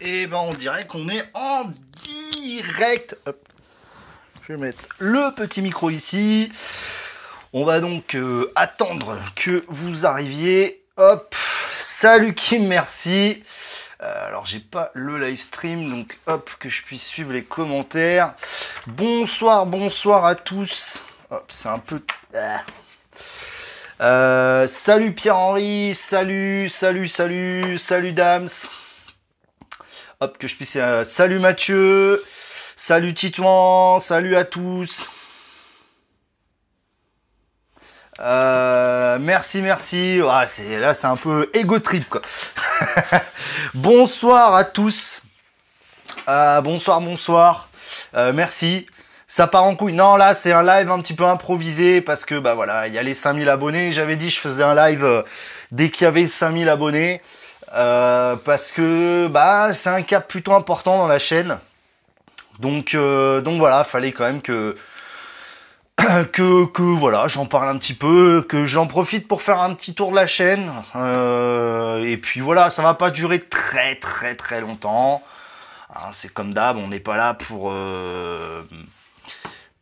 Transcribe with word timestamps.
Et 0.00 0.26
ben 0.26 0.38
on 0.38 0.54
dirait 0.54 0.86
qu'on 0.86 1.08
est 1.08 1.24
en 1.34 1.64
direct. 1.96 3.16
Je 4.42 4.52
vais 4.52 4.58
mettre 4.58 4.82
le 4.98 5.34
petit 5.34 5.60
micro 5.60 5.90
ici. 5.90 6.50
On 7.52 7.64
va 7.64 7.80
donc 7.80 8.14
euh, 8.14 8.50
attendre 8.54 9.18
que 9.36 9.64
vous 9.68 10.06
arriviez. 10.06 10.82
Hop. 10.96 11.34
Salut 11.76 12.34
Kim, 12.34 12.66
merci. 12.66 13.44
Euh, 14.02 14.28
alors 14.28 14.46
j'ai 14.46 14.60
pas 14.60 14.90
le 14.94 15.18
live 15.18 15.40
stream, 15.40 15.90
donc 15.90 16.18
hop, 16.26 16.50
que 16.58 16.68
je 16.68 16.82
puisse 16.82 17.04
suivre 17.04 17.32
les 17.32 17.44
commentaires. 17.44 18.34
Bonsoir, 18.86 19.66
bonsoir 19.66 20.24
à 20.24 20.34
tous. 20.34 21.02
Hop, 21.30 21.44
c'est 21.48 21.68
un 21.68 21.78
peu... 21.78 22.00
Ah. 22.34 22.62
Euh, 24.00 24.68
salut 24.68 25.12
Pierre-Henri, 25.12 25.92
salut, 25.92 26.68
salut, 26.68 27.08
salut, 27.08 27.78
salut 27.78 28.12
Dams. 28.12 28.48
Hop, 30.20 30.38
que 30.38 30.46
je 30.46 30.54
puisse... 30.54 30.76
Euh, 30.76 31.02
salut 31.02 31.40
Mathieu, 31.40 32.22
salut 32.76 33.12
Titouan, 33.12 33.98
salut 33.98 34.36
à 34.36 34.44
tous. 34.44 35.10
Euh, 38.20 39.18
merci, 39.20 39.62
merci. 39.62 40.20
Ah, 40.28 40.46
c'est, 40.46 40.78
là, 40.78 40.94
c'est 40.94 41.08
un 41.08 41.16
peu 41.16 41.50
ego 41.52 41.80
trip, 41.80 42.16
bonsoir 43.74 44.54
à 44.54 44.62
tous. 44.62 45.22
bonsoir, 46.26 47.00
bonsoir. 47.00 47.68
merci 48.12 48.86
ça 49.28 49.46
part 49.46 49.64
en 49.64 49.76
couille. 49.76 49.92
Non, 49.92 50.16
là, 50.16 50.32
c'est 50.34 50.52
un 50.52 50.62
live 50.62 50.90
un 50.90 51.00
petit 51.00 51.14
peu 51.14 51.24
improvisé 51.24 52.00
parce 52.00 52.24
que, 52.24 52.38
bah 52.38 52.54
voilà, 52.54 52.88
il 52.88 52.94
y 52.94 52.98
a 52.98 53.02
les 53.02 53.14
5000 53.14 53.48
abonnés. 53.50 53.92
J'avais 53.92 54.16
dit, 54.16 54.30
je 54.30 54.40
faisais 54.40 54.62
un 54.62 54.74
live 54.74 55.04
euh, 55.04 55.22
dès 55.70 55.90
qu'il 55.90 56.04
y 56.04 56.08
avait 56.08 56.26
5000 56.26 56.68
abonnés. 56.68 57.20
Euh, 57.74 58.36
parce 58.36 58.70
que, 58.70 59.28
bah, 59.28 59.74
c'est 59.74 59.90
un 59.90 60.02
cap 60.02 60.26
plutôt 60.26 60.54
important 60.54 60.96
dans 60.96 61.06
la 61.06 61.18
chaîne. 61.18 61.58
Donc, 62.58 62.94
euh, 62.94 63.42
donc 63.42 63.58
voilà, 63.58 63.84
fallait 63.84 64.12
quand 64.12 64.24
même 64.24 64.40
que, 64.40 64.76
que, 66.32 66.64
que 66.64 66.82
voilà, 66.82 67.28
j'en 67.28 67.44
parle 67.44 67.68
un 67.68 67.76
petit 67.76 67.94
peu, 67.94 68.44
que 68.48 68.64
j'en 68.64 68.86
profite 68.86 69.28
pour 69.28 69.42
faire 69.42 69.60
un 69.60 69.74
petit 69.74 69.94
tour 69.94 70.10
de 70.10 70.16
la 70.16 70.26
chaîne. 70.26 70.72
et 72.02 72.16
puis 72.16 72.40
voilà, 72.40 72.70
ça 72.70 72.82
va 72.82 72.94
pas 72.94 73.10
durer 73.10 73.40
très 73.40 73.96
très 73.96 74.34
très 74.34 74.60
longtemps. 74.62 75.22
Hein, 75.94 76.08
c'est 76.12 76.32
comme 76.32 76.54
d'hab, 76.54 76.78
on 76.78 76.88
n'est 76.88 77.00
pas 77.00 77.16
là 77.16 77.34
pour 77.34 77.72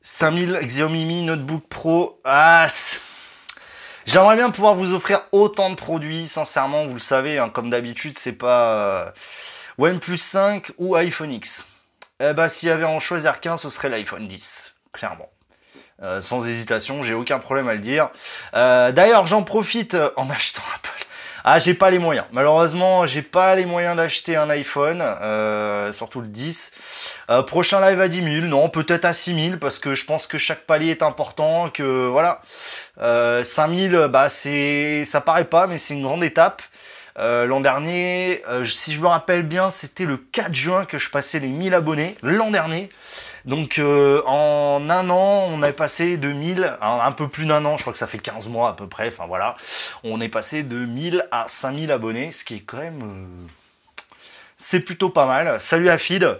5000 0.09 0.61
Xiaomi 0.63 1.05
Mi 1.05 1.23
Notebook 1.23 1.67
Pro. 1.69 2.21
Ah, 2.25 2.69
J'aimerais 4.07 4.37
bien 4.37 4.51
pouvoir 4.51 4.77
vous 4.77 4.93
offrir 4.93 5.23
autant 5.33 5.69
de 5.69 5.75
produits, 5.75 6.29
sincèrement, 6.29 6.87
vous 6.87 6.93
le 6.93 7.01
savez, 7.01 7.39
hein, 7.41 7.49
comme 7.49 7.71
d'habitude, 7.71 8.17
c'est 8.17 8.39
pas 8.39 8.77
euh, 8.77 9.11
OnePlus 9.79 10.19
5 10.19 10.71
ou 10.79 10.95
iPhone 10.95 11.33
X. 11.33 11.67
Eh 12.21 12.35
ben, 12.35 12.49
s'il 12.49 12.69
y 12.69 12.73
avait 12.73 12.85
en 12.85 13.01
choisir 13.01 13.41
qu'un, 13.41 13.57
ce 13.57 13.69
serait 13.69 13.89
l'iPhone 13.89 14.29
10, 14.29 14.77
clairement. 14.93 15.29
Euh, 16.01 16.21
sans 16.21 16.47
hésitation, 16.47 17.03
j'ai 17.03 17.15
aucun 17.15 17.41
problème 17.41 17.69
à 17.69 17.75
le 17.75 17.81
dire. 17.81 18.11
Euh, 18.55 18.93
d'ailleurs, 18.93 19.27
j'en 19.27 19.43
profite 19.43 19.97
en 20.15 20.31
achetant 20.31 20.63
Apple. 20.77 21.06
Ah, 21.49 21.61
j'ai 21.61 21.75
pas 21.75 21.93
les 21.93 22.01
moyens. 22.01 22.27
Malheureusement, 22.33 23.07
j'ai 23.07 23.23
pas 23.23 23.55
les 23.55 23.67
moyens 23.67 23.97
d'acheter 23.97 24.35
un 24.35 24.51
iPhone, 24.51 25.01
euh, 25.01 25.93
surtout 25.93 26.21
le 26.21 26.27
10. 26.27 26.73
Euh, 27.31 27.45
prochain 27.45 27.81
live 27.81 28.01
à 28.01 28.09
10 28.09 28.41
000, 28.41 28.47
non, 28.47 28.69
peut-être 28.69 29.05
à 29.05 29.13
6 29.13 29.51
000, 29.51 29.59
parce 29.59 29.79
que 29.79 29.95
je 29.95 30.05
pense 30.07 30.27
que 30.27 30.39
chaque 30.39 30.63
palier 30.63 30.91
est 30.91 31.05
important, 31.05 31.71
que 31.71 32.09
voilà. 32.09 32.43
Euh, 33.01 33.45
5 33.45 33.71
000, 33.73 34.09
bah 34.09 34.29
c'est, 34.29 35.05
ça 35.05 35.21
paraît 35.21 35.45
pas, 35.45 35.69
mais 35.69 35.79
c'est 35.79 35.95
une 35.95 36.03
grande 36.03 36.25
étape. 36.25 36.63
Euh, 37.19 37.47
l'an 37.47 37.61
dernier, 37.61 38.43
euh, 38.49 38.65
si 38.65 38.93
je 38.93 39.01
me 39.01 39.07
rappelle 39.07 39.45
bien, 39.45 39.71
c'était 39.71 40.05
le 40.05 40.17
4 40.17 40.53
juin 40.53 40.85
que 40.85 40.99
je 40.99 41.11
passais 41.11 41.39
les 41.39 41.49
1000 41.49 41.75
abonnés, 41.75 42.17
l'an 42.23 42.51
dernier. 42.51 42.91
Donc 43.47 43.79
euh, 43.79 44.23
en 44.27 44.91
un 44.91 45.09
an, 45.09 45.47
on 45.49 45.63
est 45.63 45.73
passé 45.73 46.17
de 46.17 46.33
1000, 46.33 46.79
un, 46.81 47.13
peu 47.13 47.29
plus 47.29 47.47
d'un 47.47 47.65
an, 47.65 47.77
je 47.77 47.83
crois 47.83 47.93
que 47.93 47.99
ça 47.99 48.09
fait 48.09 48.19
15 48.19 48.49
mois 48.49 48.71
à 48.71 48.73
peu 48.73 48.89
près, 48.89 49.09
enfin 49.09 49.27
voilà, 49.27 49.55
on 50.03 50.21
est 50.21 50.29
passé 50.29 50.65
de 50.65 50.77
1000 50.77 51.29
à 51.31 51.47
5000 51.47 51.93
abonnés, 51.93 52.33
ce 52.33 52.45
qui 52.45 52.57
est 52.57 52.61
quand 52.61 52.79
même... 52.79 53.03
Euh, 53.03 53.49
c'est 54.59 54.81
plutôt 54.81 55.11
pas 55.11 55.27
mal. 55.27 55.61
Salut 55.61 55.91
Feed. 55.99 56.39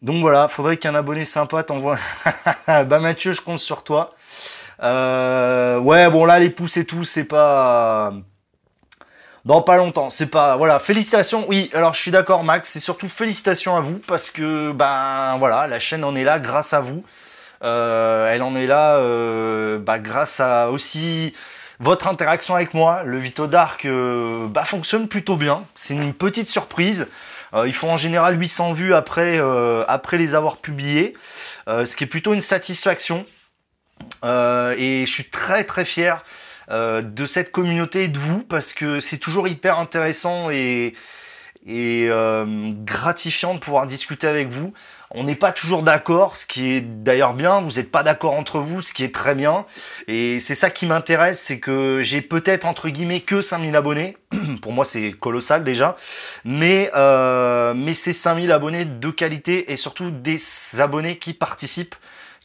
Donc 0.00 0.22
voilà, 0.22 0.48
faudrait 0.48 0.78
qu'un 0.78 0.94
abonné 0.94 1.24
sympa 1.24 1.62
t'envoie... 1.64 1.98
bah 2.66 2.98
Mathieu, 2.98 3.32
je 3.32 3.42
compte 3.42 3.60
sur 3.60 3.84
toi. 3.84 4.14
Euh, 4.82 5.78
ouais, 5.78 6.08
bon 6.10 6.24
là, 6.24 6.38
les 6.38 6.50
pouces 6.50 6.76
et 6.76 6.86
tout, 6.86 7.04
c'est 7.04 7.24
pas 7.24 8.12
dans 9.44 9.62
pas 9.62 9.76
longtemps. 9.76 10.10
C'est 10.10 10.26
pas 10.26 10.56
voilà, 10.56 10.78
félicitations. 10.78 11.44
Oui, 11.48 11.70
alors 11.74 11.94
je 11.94 12.00
suis 12.00 12.10
d'accord 12.10 12.44
Max, 12.44 12.70
c'est 12.70 12.80
surtout 12.80 13.08
félicitations 13.08 13.76
à 13.76 13.80
vous 13.80 13.98
parce 13.98 14.30
que 14.30 14.72
ben 14.72 15.36
voilà, 15.38 15.66
la 15.66 15.78
chaîne 15.78 16.04
en 16.04 16.14
est 16.14 16.24
là 16.24 16.38
grâce 16.38 16.72
à 16.72 16.80
vous. 16.80 17.04
Euh, 17.62 18.32
elle 18.32 18.42
en 18.42 18.56
est 18.56 18.66
là 18.66 18.96
euh, 18.96 19.78
bah, 19.78 19.98
grâce 20.00 20.40
à 20.40 20.70
aussi 20.70 21.34
votre 21.80 22.08
interaction 22.08 22.54
avec 22.54 22.74
moi. 22.74 23.02
Le 23.04 23.18
Vito 23.18 23.46
Dark 23.46 23.84
euh, 23.84 24.48
bah, 24.48 24.64
fonctionne 24.64 25.08
plutôt 25.08 25.36
bien. 25.36 25.64
C'est 25.74 25.94
une 25.94 26.14
petite 26.14 26.48
surprise. 26.48 27.08
ils 27.66 27.74
font 27.74 27.92
en 27.92 27.96
général 27.96 28.40
800 28.40 28.72
vues 28.72 28.94
après, 28.94 29.40
après 29.88 30.18
les 30.18 30.34
avoir 30.34 30.56
publiés, 30.56 31.14
ce 31.66 31.96
qui 31.96 32.04
est 32.04 32.06
plutôt 32.06 32.32
une 32.32 32.40
satisfaction. 32.40 33.26
et 34.24 35.04
je 35.06 35.10
suis 35.10 35.28
très 35.28 35.64
très 35.64 35.84
fier 35.84 36.24
euh, 36.70 37.02
de 37.02 37.26
cette 37.26 37.52
communauté 37.52 38.04
et 38.04 38.08
de 38.08 38.18
vous 38.18 38.42
parce 38.42 38.72
que 38.72 39.00
c'est 39.00 39.18
toujours 39.18 39.48
hyper 39.48 39.78
intéressant 39.78 40.50
et, 40.50 40.94
euh, 41.68 42.72
gratifiant 42.84 43.54
de 43.54 43.58
pouvoir 43.58 43.86
discuter 43.86 44.26
avec 44.26 44.48
vous. 44.48 44.72
On 45.14 45.24
n'est 45.24 45.34
pas 45.34 45.52
toujours 45.52 45.82
d'accord, 45.82 46.38
ce 46.38 46.46
qui 46.46 46.72
est 46.72 46.80
d'ailleurs 46.80 47.34
bien, 47.34 47.60
vous 47.60 47.72
n'êtes 47.72 47.90
pas 47.90 48.02
d'accord 48.02 48.32
entre 48.32 48.60
vous, 48.60 48.80
ce 48.80 48.94
qui 48.94 49.04
est 49.04 49.14
très 49.14 49.34
bien. 49.34 49.66
Et 50.08 50.40
c'est 50.40 50.54
ça 50.54 50.70
qui 50.70 50.86
m'intéresse, 50.86 51.40
c'est 51.40 51.58
que 51.58 52.00
j'ai 52.02 52.22
peut-être 52.22 52.64
entre 52.64 52.88
guillemets 52.88 53.20
que 53.20 53.42
5000 53.42 53.76
abonnés. 53.76 54.16
Pour 54.62 54.72
moi 54.72 54.86
c'est 54.86 55.12
colossal 55.12 55.64
déjà. 55.64 55.96
Mais, 56.44 56.90
euh, 56.94 57.74
mais 57.76 57.92
c'est 57.92 58.14
5000 58.14 58.50
abonnés 58.52 58.86
de 58.86 59.10
qualité 59.10 59.70
et 59.70 59.76
surtout 59.76 60.10
des 60.10 60.40
abonnés 60.78 61.18
qui 61.18 61.34
participent 61.34 61.96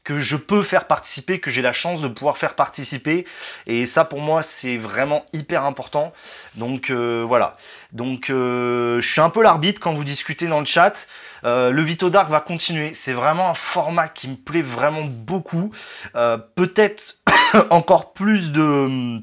que 0.08 0.20
je 0.20 0.38
peux 0.38 0.64
faire 0.64 0.88
participer, 0.88 1.42
que 1.42 1.52
j'ai 1.52 1.62
la 1.62 1.74
chance 1.74 2.00
de 2.00 2.08
pouvoir 2.08 2.38
faire 2.38 2.56
participer. 2.56 3.26
Et 3.66 3.86
ça, 3.86 4.06
pour 4.06 4.22
moi, 4.22 4.42
c'est 4.42 4.78
vraiment 4.78 5.26
hyper 5.34 5.66
important. 5.66 6.14
Donc 6.56 6.92
euh, 6.92 7.26
voilà. 7.28 7.58
Donc 7.92 8.30
euh, 8.30 9.02
je 9.02 9.12
suis 9.12 9.20
un 9.20 9.30
peu 9.30 9.44
l'arbitre 9.44 9.82
quand 9.82 9.92
vous 9.92 10.06
discutez 10.06 10.48
dans 10.48 10.62
le 10.62 10.66
chat. 10.66 11.08
Euh, 11.44 11.72
le 11.72 11.82
Vito 11.82 12.10
Dark 12.10 12.30
va 12.30 12.40
continuer. 12.40 12.94
C'est 12.94 13.12
vraiment 13.12 13.50
un 13.50 13.54
format 13.54 14.08
qui 14.08 14.30
me 14.30 14.38
plaît 14.38 14.62
vraiment 14.62 15.04
beaucoup. 15.04 15.74
Peut-être 16.14 17.18
encore 17.70 18.14
plus 18.14 18.54
de... 18.54 19.20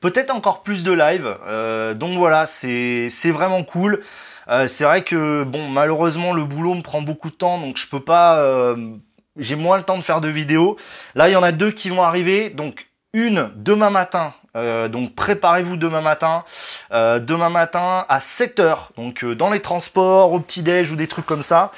Peut-être 0.00 0.30
encore 0.30 0.62
plus 0.62 0.84
de 0.84 0.92
live. 0.92 1.94
donc 1.96 2.18
voilà, 2.18 2.44
c'est 2.44 3.08
vraiment 3.30 3.64
cool. 3.64 4.02
Euh, 4.48 4.68
c'est 4.68 4.84
vrai 4.84 5.02
que 5.02 5.44
bon, 5.44 5.68
malheureusement, 5.68 6.32
le 6.32 6.44
boulot 6.44 6.74
me 6.74 6.82
prend 6.82 7.02
beaucoup 7.02 7.30
de 7.30 7.34
temps, 7.34 7.58
donc 7.58 7.76
je 7.76 7.86
peux 7.86 8.00
pas. 8.00 8.38
Euh, 8.38 8.94
j'ai 9.36 9.56
moins 9.56 9.76
le 9.76 9.82
temps 9.82 9.98
de 9.98 10.02
faire 10.02 10.20
de 10.20 10.28
vidéos. 10.28 10.76
Là, 11.14 11.28
il 11.28 11.32
y 11.32 11.36
en 11.36 11.42
a 11.42 11.52
deux 11.52 11.70
qui 11.70 11.90
vont 11.90 12.02
arriver. 12.02 12.50
Donc 12.50 12.88
une 13.12 13.50
demain 13.56 13.90
matin. 13.90 14.34
Euh, 14.56 14.88
donc 14.88 15.14
préparez-vous 15.14 15.76
demain 15.76 16.00
matin. 16.00 16.44
demain 16.90 17.48
matin 17.48 18.04
à 18.08 18.18
7h. 18.18 18.88
Donc 18.96 19.24
dans 19.24 19.50
les 19.50 19.60
transports, 19.60 20.32
au 20.32 20.40
petit-déj 20.40 20.90
ou 20.90 20.96
des 20.96 21.06
trucs 21.06 21.26
comme 21.26 21.42
ça. 21.42 21.70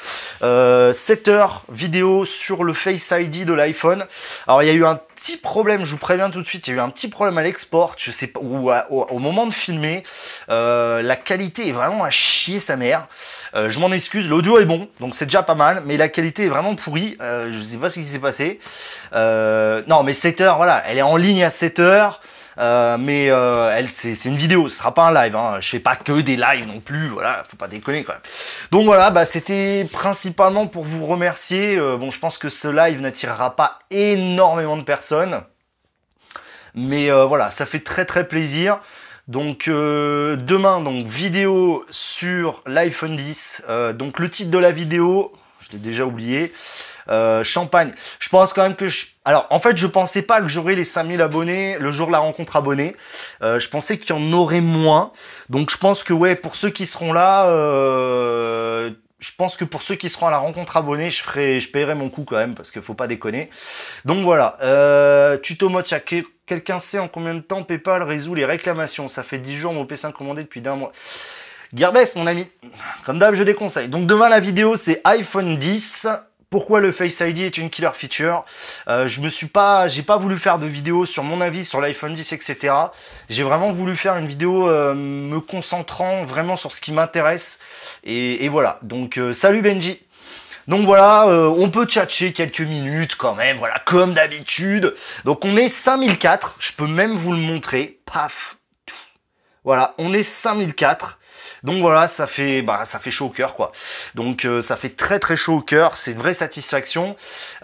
7h 0.43 1.61
vidéo 1.71 2.25
sur 2.25 2.65
le 2.65 2.73
Face 2.73 3.13
ID 3.15 3.45
de 3.45 3.53
l'iPhone. 3.53 4.07
Alors 4.47 4.63
il 4.63 4.67
y 4.67 4.71
a 4.71 4.75
eu 4.75 4.85
un 4.85 4.99
petit 5.21 5.37
problème, 5.37 5.85
je 5.85 5.91
vous 5.91 5.99
préviens 5.99 6.31
tout 6.31 6.41
de 6.41 6.47
suite, 6.47 6.67
il 6.67 6.71
y 6.71 6.73
a 6.73 6.77
eu 6.79 6.81
un 6.81 6.89
petit 6.89 7.09
problème 7.09 7.37
à 7.37 7.43
l'export, 7.43 7.95
je 7.99 8.11
sais 8.11 8.27
pas, 8.27 8.41
ou 8.41 8.71
au, 8.71 9.19
moment 9.19 9.47
de 9.47 9.53
filmer, 9.53 10.03
euh, 10.49 11.03
la 11.03 11.15
qualité 11.15 11.69
est 11.69 11.73
vraiment 11.73 12.05
à 12.05 12.11
chier 12.11 12.59
sa 12.59 12.79
mère. 12.79 13.07
Euh, 13.55 13.69
je 13.69 13.79
m'en 13.81 13.93
excuse, 13.93 14.31
l'audio 14.31 14.59
est 14.59 14.65
bon, 14.65 14.89
donc 14.99 15.15
c'est 15.15 15.27
déjà 15.27 15.43
pas 15.43 15.55
mal, 15.55 15.83
mais 15.85 15.99
la 15.99 16.09
qualité 16.09 16.47
est 16.47 16.49
vraiment 16.49 16.75
pourrie, 16.75 17.19
euh, 17.21 17.53
je 17.53 17.61
sais 17.61 17.77
pas 17.77 17.91
ce 17.91 18.01
qui 18.01 18.07
s'est 18.07 18.19
passé. 18.19 18.61
non, 19.13 20.03
mais 20.05 20.15
7 20.15 20.41
heures, 20.41 20.57
voilà, 20.57 20.83
elle 20.87 20.97
est 20.97 21.03
en 21.03 21.17
ligne 21.17 21.45
à 21.45 21.51
7 21.51 21.81
heures. 21.81 22.23
Euh, 22.59 22.99
mais 22.99 23.31
euh, 23.31 23.73
elle, 23.75 23.89
c'est 23.89 24.25
une 24.25 24.37
vidéo, 24.37 24.69
ce 24.69 24.77
sera 24.77 24.93
pas 24.93 25.09
un 25.09 25.15
live. 25.15 25.37
Hein. 25.37 25.59
Je 25.61 25.69
fais 25.69 25.79
pas 25.79 25.97
que 25.97 26.21
des 26.21 26.37
lives 26.37 26.67
non 26.67 26.81
plus, 26.81 27.09
voilà, 27.09 27.45
faut 27.49 27.57
pas 27.57 27.69
déconner 27.69 28.05
quand 28.05 28.13
même. 28.13 28.23
Donc 28.71 28.85
voilà, 28.85 29.11
bah, 29.11 29.27
c'était 29.27 29.87
principalement 29.91 30.67
pour 30.67 30.85
vous 30.85 31.07
remercier. 31.07 31.77
Euh, 31.77 31.97
bon, 31.97 32.11
je 32.11 32.19
pense 32.19 32.39
que 32.39 32.49
ce 32.49 32.69
live 32.69 33.01
n'attirera 33.01 33.57
pas 33.57 33.79
énormément 33.91 34.77
de 34.77 34.83
personnes, 34.83 35.41
mais 36.75 37.11
voilà, 37.11 37.51
ça 37.51 37.67
fait 37.67 37.81
très 37.81 38.05
très 38.05 38.27
plaisir. 38.29 38.79
Donc 39.29 39.69
demain, 39.69 40.81
donc 40.81 41.07
vidéo 41.07 41.85
sur 41.91 42.63
l'iPhone 42.67 43.17
10. 43.17 43.65
donc 43.95 44.19
le 44.19 44.29
titre 44.29 44.51
de 44.51 44.59
la 44.59 44.73
vidéo, 44.73 45.33
je 45.61 45.73
l'ai 45.73 45.79
déjà 45.79 46.05
oublié. 46.05 46.53
Champagne. 47.43 47.93
Je 48.21 48.29
pense 48.29 48.53
quand 48.53 48.63
même 48.63 48.77
que 48.77 48.89
je... 48.89 49.07
Alors, 49.25 49.49
en 49.51 49.59
fait, 49.59 49.77
je 49.77 49.89
pensais 49.89 50.23
pas 50.23 50.41
que 50.41 50.47
j'aurais 50.47 50.77
les 50.77 50.85
5000 50.85 51.21
abonnés 51.21 51.77
le 51.79 51.91
jour 51.91 52.07
de 52.07 52.13
la 52.13 52.21
rencontre 52.21 52.55
abonnée. 52.55 52.95
je 53.41 53.69
pensais 53.69 53.99
qu'il 53.99 54.15
y 54.15 54.19
en 54.19 54.33
aurait 54.33 54.61
moins. 54.61 55.13
Donc, 55.49 55.71
je 55.71 55.77
pense 55.77 56.05
que, 56.05 56.13
ouais, 56.13 56.37
pour 56.37 56.55
ceux 56.55 56.71
qui 56.71 56.87
seront 56.87 57.13
là 57.13 57.49
je 59.21 59.31
pense 59.37 59.57
que 59.57 59.65
pour 59.65 59.83
ceux 59.83 59.95
qui 59.95 60.09
seront 60.09 60.27
à 60.27 60.31
la 60.31 60.39
rencontre 60.39 60.77
abonnée, 60.77 61.11
je 61.11 61.23
ferai, 61.23 61.61
je 61.61 61.71
paierai 61.71 61.95
mon 61.95 62.09
coup 62.09 62.25
quand 62.25 62.37
même 62.37 62.55
parce 62.55 62.71
qu'il 62.71 62.83
faut 62.83 62.95
pas 62.95 63.07
déconner. 63.07 63.51
Donc 64.05 64.25
voilà, 64.25 64.57
euh, 64.63 65.37
tuto 65.37 65.69
mode 65.69 65.87
Quelqu'un 66.47 66.81
sait 66.81 66.99
en 66.99 67.07
combien 67.07 67.35
de 67.35 67.41
temps 67.41 67.63
PayPal 67.63 68.03
résout 68.03 68.35
les 68.35 68.45
réclamations 68.45 69.07
Ça 69.07 69.23
fait 69.23 69.39
10 69.39 69.57
jours 69.57 69.73
mon 69.73 69.87
PC 69.87 70.09
commandé 70.13 70.43
depuis 70.43 70.61
d'un 70.61 70.75
mois. 70.75 70.91
Gearbest, 71.75 72.17
mon 72.17 72.27
ami. 72.27 72.49
Comme 73.05 73.19
d'hab, 73.19 73.35
je 73.35 73.43
déconseille. 73.43 73.89
Donc 73.89 74.07
demain 74.07 74.29
la 74.29 74.41
vidéo, 74.41 74.77
c'est 74.77 75.01
iPhone 75.05 75.57
10 75.57 76.07
pourquoi 76.51 76.81
le 76.81 76.91
Face 76.91 77.21
ID 77.21 77.43
est 77.43 77.59
une 77.59 77.71
killer 77.71 77.93
feature? 77.95 78.45
Euh, 78.89 79.07
je 79.07 79.21
me 79.21 79.29
suis 79.29 79.47
pas, 79.47 79.87
j'ai 79.87 80.03
pas 80.03 80.17
voulu 80.17 80.37
faire 80.37 80.59
de 80.59 80.67
vidéo 80.67 81.07
sur 81.07 81.23
mon 81.23 81.41
avis 81.41 81.65
sur 81.65 81.81
l'iPhone 81.81 82.13
10, 82.13 82.33
etc. 82.33 82.75
J'ai 83.29 83.45
vraiment 83.45 83.71
voulu 83.71 83.97
faire 83.97 84.17
une 84.17 84.27
vidéo 84.27 84.69
euh, 84.69 84.93
me 84.93 85.39
concentrant 85.39 86.25
vraiment 86.25 86.57
sur 86.57 86.73
ce 86.73 86.81
qui 86.81 86.91
m'intéresse. 86.91 87.61
Et, 88.03 88.49
voilà. 88.49 88.81
Donc 88.83 89.17
euh, 89.17 89.33
salut 89.33 89.63
Benji. 89.63 90.03
Donc 90.67 90.85
voilà, 90.85 91.27
on 91.27 91.69
peut 91.71 91.87
tchatcher 91.87 92.33
quelques 92.33 92.61
minutes 92.61 93.17
quand 93.17 93.35
même, 93.35 93.57
voilà, 93.57 93.79
comme 93.87 94.15
d'habitude. 94.15 94.95
Donc 95.25 95.45
on 95.45 95.57
est 95.57 95.69
5004, 95.69 96.57
je 96.61 96.73
peux 96.73 96.87
même 96.87 97.13
vous 97.13 97.33
le 97.33 97.39
montrer. 97.39 97.99
Paf. 98.07 98.57
Voilà, 99.65 99.95
on 99.99 100.13
est 100.13 100.23
5004. 100.23 101.20
Donc 101.63 101.79
voilà, 101.81 102.09
ça 102.09 102.27
fait 102.27 102.63
bah 102.63 102.85
ça 102.85 102.99
fait 102.99 103.11
chaud 103.11 103.27
au 103.27 103.31
cœur 103.31 103.55
quoi. 103.55 103.73
Donc 104.15 104.45
euh, 104.45 104.63
ça 104.63 104.77
fait 104.77 104.91
très 104.91 105.19
très 105.19 105.37
chaud 105.37 105.57
au 105.57 105.61
cœur, 105.61 105.97
c'est 105.97 106.13
une 106.13 106.19
vraie 106.19 106.35
satisfaction. 106.35 107.17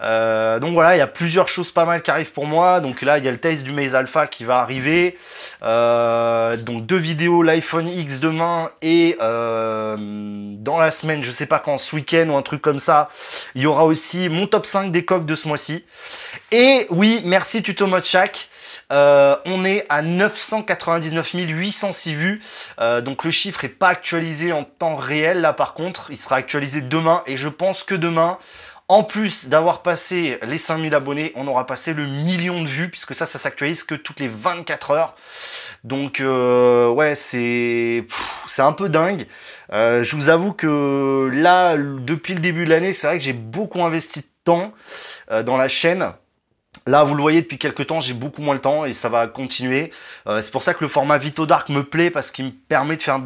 Euh, 0.02 0.58
donc 0.58 0.72
voilà, 0.72 0.96
il 0.96 0.98
y 0.98 1.02
a 1.02 1.06
plusieurs 1.06 1.48
choses 1.48 1.70
pas 1.70 1.84
mal 1.84 2.02
qui 2.02 2.10
arrivent 2.10 2.32
pour 2.32 2.46
moi. 2.46 2.80
Donc 2.80 3.02
là, 3.02 3.18
il 3.18 3.24
y 3.24 3.28
a 3.28 3.30
le 3.30 3.38
test 3.38 3.62
du 3.62 3.72
Maze 3.72 3.94
Alpha 3.94 4.26
qui 4.26 4.44
va 4.44 4.58
arriver. 4.58 5.18
Euh, 5.62 6.56
donc 6.56 6.86
deux 6.86 6.96
vidéos, 6.96 7.42
l'iPhone 7.42 7.88
X 7.88 8.20
demain 8.20 8.70
et 8.82 9.16
dans 9.18 10.78
la 10.78 10.90
semaine, 10.90 11.22
je 11.22 11.30
sais 11.30 11.46
pas 11.46 11.58
quand, 11.58 11.78
ce 11.78 11.94
week-end 11.96 12.28
ou 12.28 12.36
un 12.36 12.42
truc 12.42 12.60
comme 12.60 12.78
ça, 12.78 13.08
il 13.54 13.62
y 13.62 13.66
aura 13.66 13.84
aussi 13.84 14.28
mon 14.28 14.46
top 14.46 14.66
5 14.66 14.90
des 14.90 15.04
coques 15.04 15.26
de 15.26 15.34
ce 15.34 15.48
mois-ci. 15.48 15.84
Et 16.50 16.86
oui, 16.90 17.22
merci 17.24 17.62
Tuto 17.62 17.86
Mode 17.86 18.04
euh, 18.92 19.36
on 19.46 19.64
est 19.64 19.84
à 19.88 20.02
999 20.02 21.32
806 21.34 22.14
vues. 22.14 22.40
Euh, 22.80 23.00
donc 23.00 23.24
le 23.24 23.30
chiffre 23.30 23.64
est 23.64 23.68
pas 23.68 23.88
actualisé 23.88 24.52
en 24.52 24.64
temps 24.64 24.96
réel 24.96 25.40
là 25.40 25.52
par 25.52 25.74
contre. 25.74 26.10
Il 26.10 26.18
sera 26.18 26.36
actualisé 26.36 26.80
demain 26.80 27.22
et 27.26 27.36
je 27.36 27.48
pense 27.48 27.82
que 27.82 27.94
demain, 27.94 28.38
en 28.88 29.02
plus 29.02 29.48
d'avoir 29.48 29.82
passé 29.82 30.38
les 30.42 30.58
5000 30.58 30.94
abonnés, 30.94 31.32
on 31.34 31.48
aura 31.48 31.66
passé 31.66 31.94
le 31.94 32.06
million 32.06 32.62
de 32.62 32.68
vues 32.68 32.88
puisque 32.88 33.14
ça, 33.14 33.26
ça 33.26 33.38
s'actualise 33.38 33.82
que 33.82 33.96
toutes 33.96 34.20
les 34.20 34.28
24 34.28 34.90
heures. 34.92 35.16
Donc 35.82 36.20
euh, 36.20 36.88
ouais, 36.88 37.14
c'est 37.16 38.06
c'est 38.46 38.62
un 38.62 38.72
peu 38.72 38.88
dingue. 38.88 39.26
je 39.70 40.16
vous 40.16 40.28
avoue 40.28 40.52
que 40.52 41.30
là, 41.32 41.76
depuis 41.76 42.34
le 42.34 42.40
début 42.40 42.64
de 42.64 42.70
l'année, 42.70 42.92
c'est 42.92 43.08
vrai 43.08 43.18
que 43.18 43.24
j'ai 43.24 43.32
beaucoup 43.32 43.82
investi 43.82 44.20
de 44.20 44.26
temps 44.44 44.72
dans 45.28 45.56
la 45.56 45.66
chaîne. 45.66 46.12
Là, 46.86 47.02
vous 47.04 47.14
le 47.14 47.22
voyez 47.22 47.42
depuis 47.42 47.58
quelques 47.58 47.86
temps, 47.88 48.00
j'ai 48.00 48.14
beaucoup 48.14 48.42
moins 48.42 48.54
le 48.54 48.60
temps 48.60 48.84
et 48.84 48.92
ça 48.92 49.08
va 49.08 49.26
continuer. 49.26 49.92
Euh, 50.28 50.40
c'est 50.40 50.52
pour 50.52 50.62
ça 50.62 50.72
que 50.72 50.84
le 50.84 50.88
format 50.88 51.18
Vito 51.18 51.44
Dark 51.44 51.68
me 51.68 51.82
plaît 51.82 52.10
parce 52.10 52.30
qu'il 52.30 52.44
me 52.46 52.50
permet 52.50 52.96
de 52.96 53.02
faire 53.02 53.20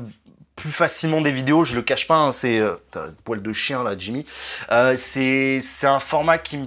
plus 0.61 0.73
facilement 0.73 1.21
des 1.21 1.33
vidéos. 1.33 1.65
Je 1.65 1.75
le 1.75 1.83
cache 1.83 2.07
pas, 2.07 2.17
hein, 2.17 2.33
c'est 2.33 2.61
euh, 2.61 2.77
poil 3.25 3.43
de 3.43 3.53
chien 3.53 3.83
là, 3.83 3.95
Jimmy. 3.99 4.27
Euh, 4.71 4.95
c'est 4.97 5.63
un 5.85 6.01
format 6.01 6.39
qui 6.39 6.59
me 6.59 6.67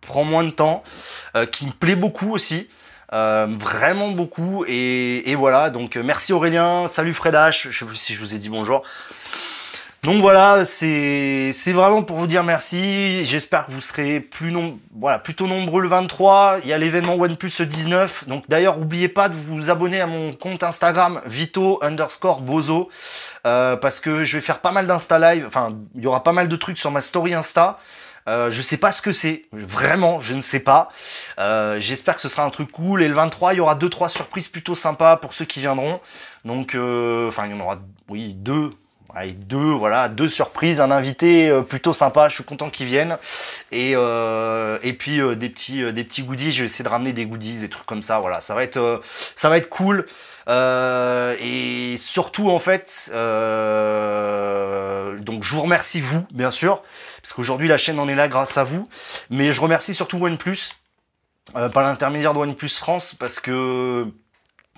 prend 0.00 0.24
moins 0.24 0.44
de 0.44 0.50
temps, 0.50 0.84
euh, 1.36 1.44
qui 1.46 1.66
me 1.66 1.72
plaît 1.72 1.96
beaucoup 1.96 2.32
aussi. 2.32 2.68
vraiment 3.10 4.10
beaucoup 4.10 4.64
et, 4.66 5.30
et 5.30 5.36
voilà 5.36 5.70
donc 5.70 5.94
merci 5.94 6.32
Aurélien 6.32 6.88
salut 6.88 7.14
Fred 7.14 7.34
H 7.34 7.68
je 7.70 7.78
sais 7.78 7.84
plus 7.84 7.94
si 7.96 8.12
je 8.12 8.18
vous 8.18 8.34
ai 8.34 8.38
dit 8.38 8.48
bonjour 8.48 8.82
donc 10.04 10.20
voilà, 10.20 10.66
c'est 10.66 11.52
vraiment 11.72 12.02
pour 12.02 12.18
vous 12.18 12.26
dire 12.26 12.44
merci. 12.44 13.24
J'espère 13.24 13.64
que 13.64 13.72
vous 13.72 13.80
serez 13.80 14.20
plus 14.20 14.54
voilà, 14.94 15.18
plutôt 15.18 15.46
nombreux 15.46 15.80
le 15.80 15.88
23. 15.88 16.58
Il 16.62 16.68
y 16.68 16.74
a 16.74 16.78
l'événement 16.78 17.14
OnePlus 17.14 17.52
19. 17.60 18.28
Donc 18.28 18.44
d'ailleurs, 18.48 18.76
n'oubliez 18.76 19.08
pas 19.08 19.30
de 19.30 19.34
vous 19.34 19.70
abonner 19.70 20.02
à 20.02 20.06
mon 20.06 20.34
compte 20.34 20.62
Instagram 20.62 21.22
Vito 21.24 21.78
underscore 21.82 22.42
Bozo. 22.42 22.90
Euh, 23.46 23.76
parce 23.76 23.98
que 23.98 24.26
je 24.26 24.36
vais 24.36 24.42
faire 24.42 24.60
pas 24.60 24.72
mal 24.72 24.86
d'Insta 24.86 25.18
Live. 25.18 25.46
Enfin, 25.46 25.74
il 25.94 26.02
y 26.02 26.06
aura 26.06 26.22
pas 26.22 26.32
mal 26.32 26.48
de 26.48 26.56
trucs 26.56 26.78
sur 26.78 26.90
ma 26.90 27.00
story 27.00 27.32
Insta. 27.32 27.78
Euh, 28.26 28.50
je 28.50 28.62
sais 28.62 28.78
pas 28.78 28.90
ce 28.92 29.02
que 29.02 29.12
c'est, 29.12 29.44
vraiment, 29.52 30.20
je 30.20 30.34
ne 30.34 30.40
sais 30.40 30.60
pas. 30.60 30.90
Euh, 31.38 31.78
j'espère 31.78 32.14
que 32.14 32.20
ce 32.20 32.28
sera 32.28 32.44
un 32.44 32.50
truc 32.50 32.70
cool. 32.72 33.02
Et 33.02 33.08
le 33.08 33.14
23, 33.14 33.54
il 33.54 33.56
y 33.56 33.60
aura 33.60 33.74
deux 33.74 33.90
trois 33.90 34.08
surprises 34.08 34.48
plutôt 34.48 34.74
sympas 34.74 35.16
pour 35.16 35.32
ceux 35.32 35.44
qui 35.44 35.60
viendront. 35.60 36.00
Donc, 36.44 36.74
euh, 36.74 37.28
enfin, 37.28 37.46
il 37.46 37.52
y 37.52 37.54
en 37.54 37.60
aura, 37.60 37.78
oui, 38.08 38.34
deux 38.34 38.72
avec 39.14 39.46
deux, 39.46 39.70
voilà, 39.70 40.08
deux 40.08 40.28
surprises, 40.28 40.80
un 40.80 40.90
invité 40.90 41.48
euh, 41.48 41.62
plutôt 41.62 41.94
sympa, 41.94 42.28
je 42.28 42.34
suis 42.34 42.44
content 42.44 42.68
qu'il 42.70 42.86
vienne. 42.86 43.16
Et, 43.70 43.92
euh, 43.94 44.78
et 44.82 44.92
puis 44.92 45.20
euh, 45.20 45.36
des, 45.36 45.48
petits, 45.48 45.92
des 45.92 46.04
petits 46.04 46.22
goodies, 46.22 46.52
je 46.52 46.60
vais 46.60 46.66
essayer 46.66 46.84
de 46.84 46.88
ramener 46.88 47.12
des 47.12 47.26
goodies, 47.26 47.60
des 47.60 47.68
trucs 47.68 47.86
comme 47.86 48.02
ça, 48.02 48.18
voilà, 48.18 48.40
ça 48.40 48.54
va 48.54 48.64
être, 48.64 49.02
ça 49.36 49.48
va 49.48 49.58
être 49.58 49.68
cool. 49.68 50.06
et 50.48 51.94
surtout 51.96 52.50
en 52.50 52.58
fait, 52.58 53.10
donc 55.22 55.44
je 55.44 55.54
vous 55.54 55.62
remercie 55.62 56.00
vous, 56.00 56.26
bien 56.32 56.50
sûr, 56.50 56.82
parce 57.22 57.32
qu'aujourd'hui 57.32 57.68
la 57.68 57.78
chaîne 57.78 58.00
en 58.00 58.08
est 58.08 58.16
là 58.16 58.26
grâce 58.28 58.58
à 58.58 58.64
vous. 58.64 58.88
Mais 59.30 59.52
je 59.52 59.60
remercie 59.60 59.94
surtout 59.94 60.18
OnePlus, 60.18 60.70
par 61.52 61.84
l'intermédiaire 61.84 62.34
de 62.34 62.38
OnePlus 62.40 62.70
France, 62.70 63.14
parce 63.14 63.38
que 63.38 64.08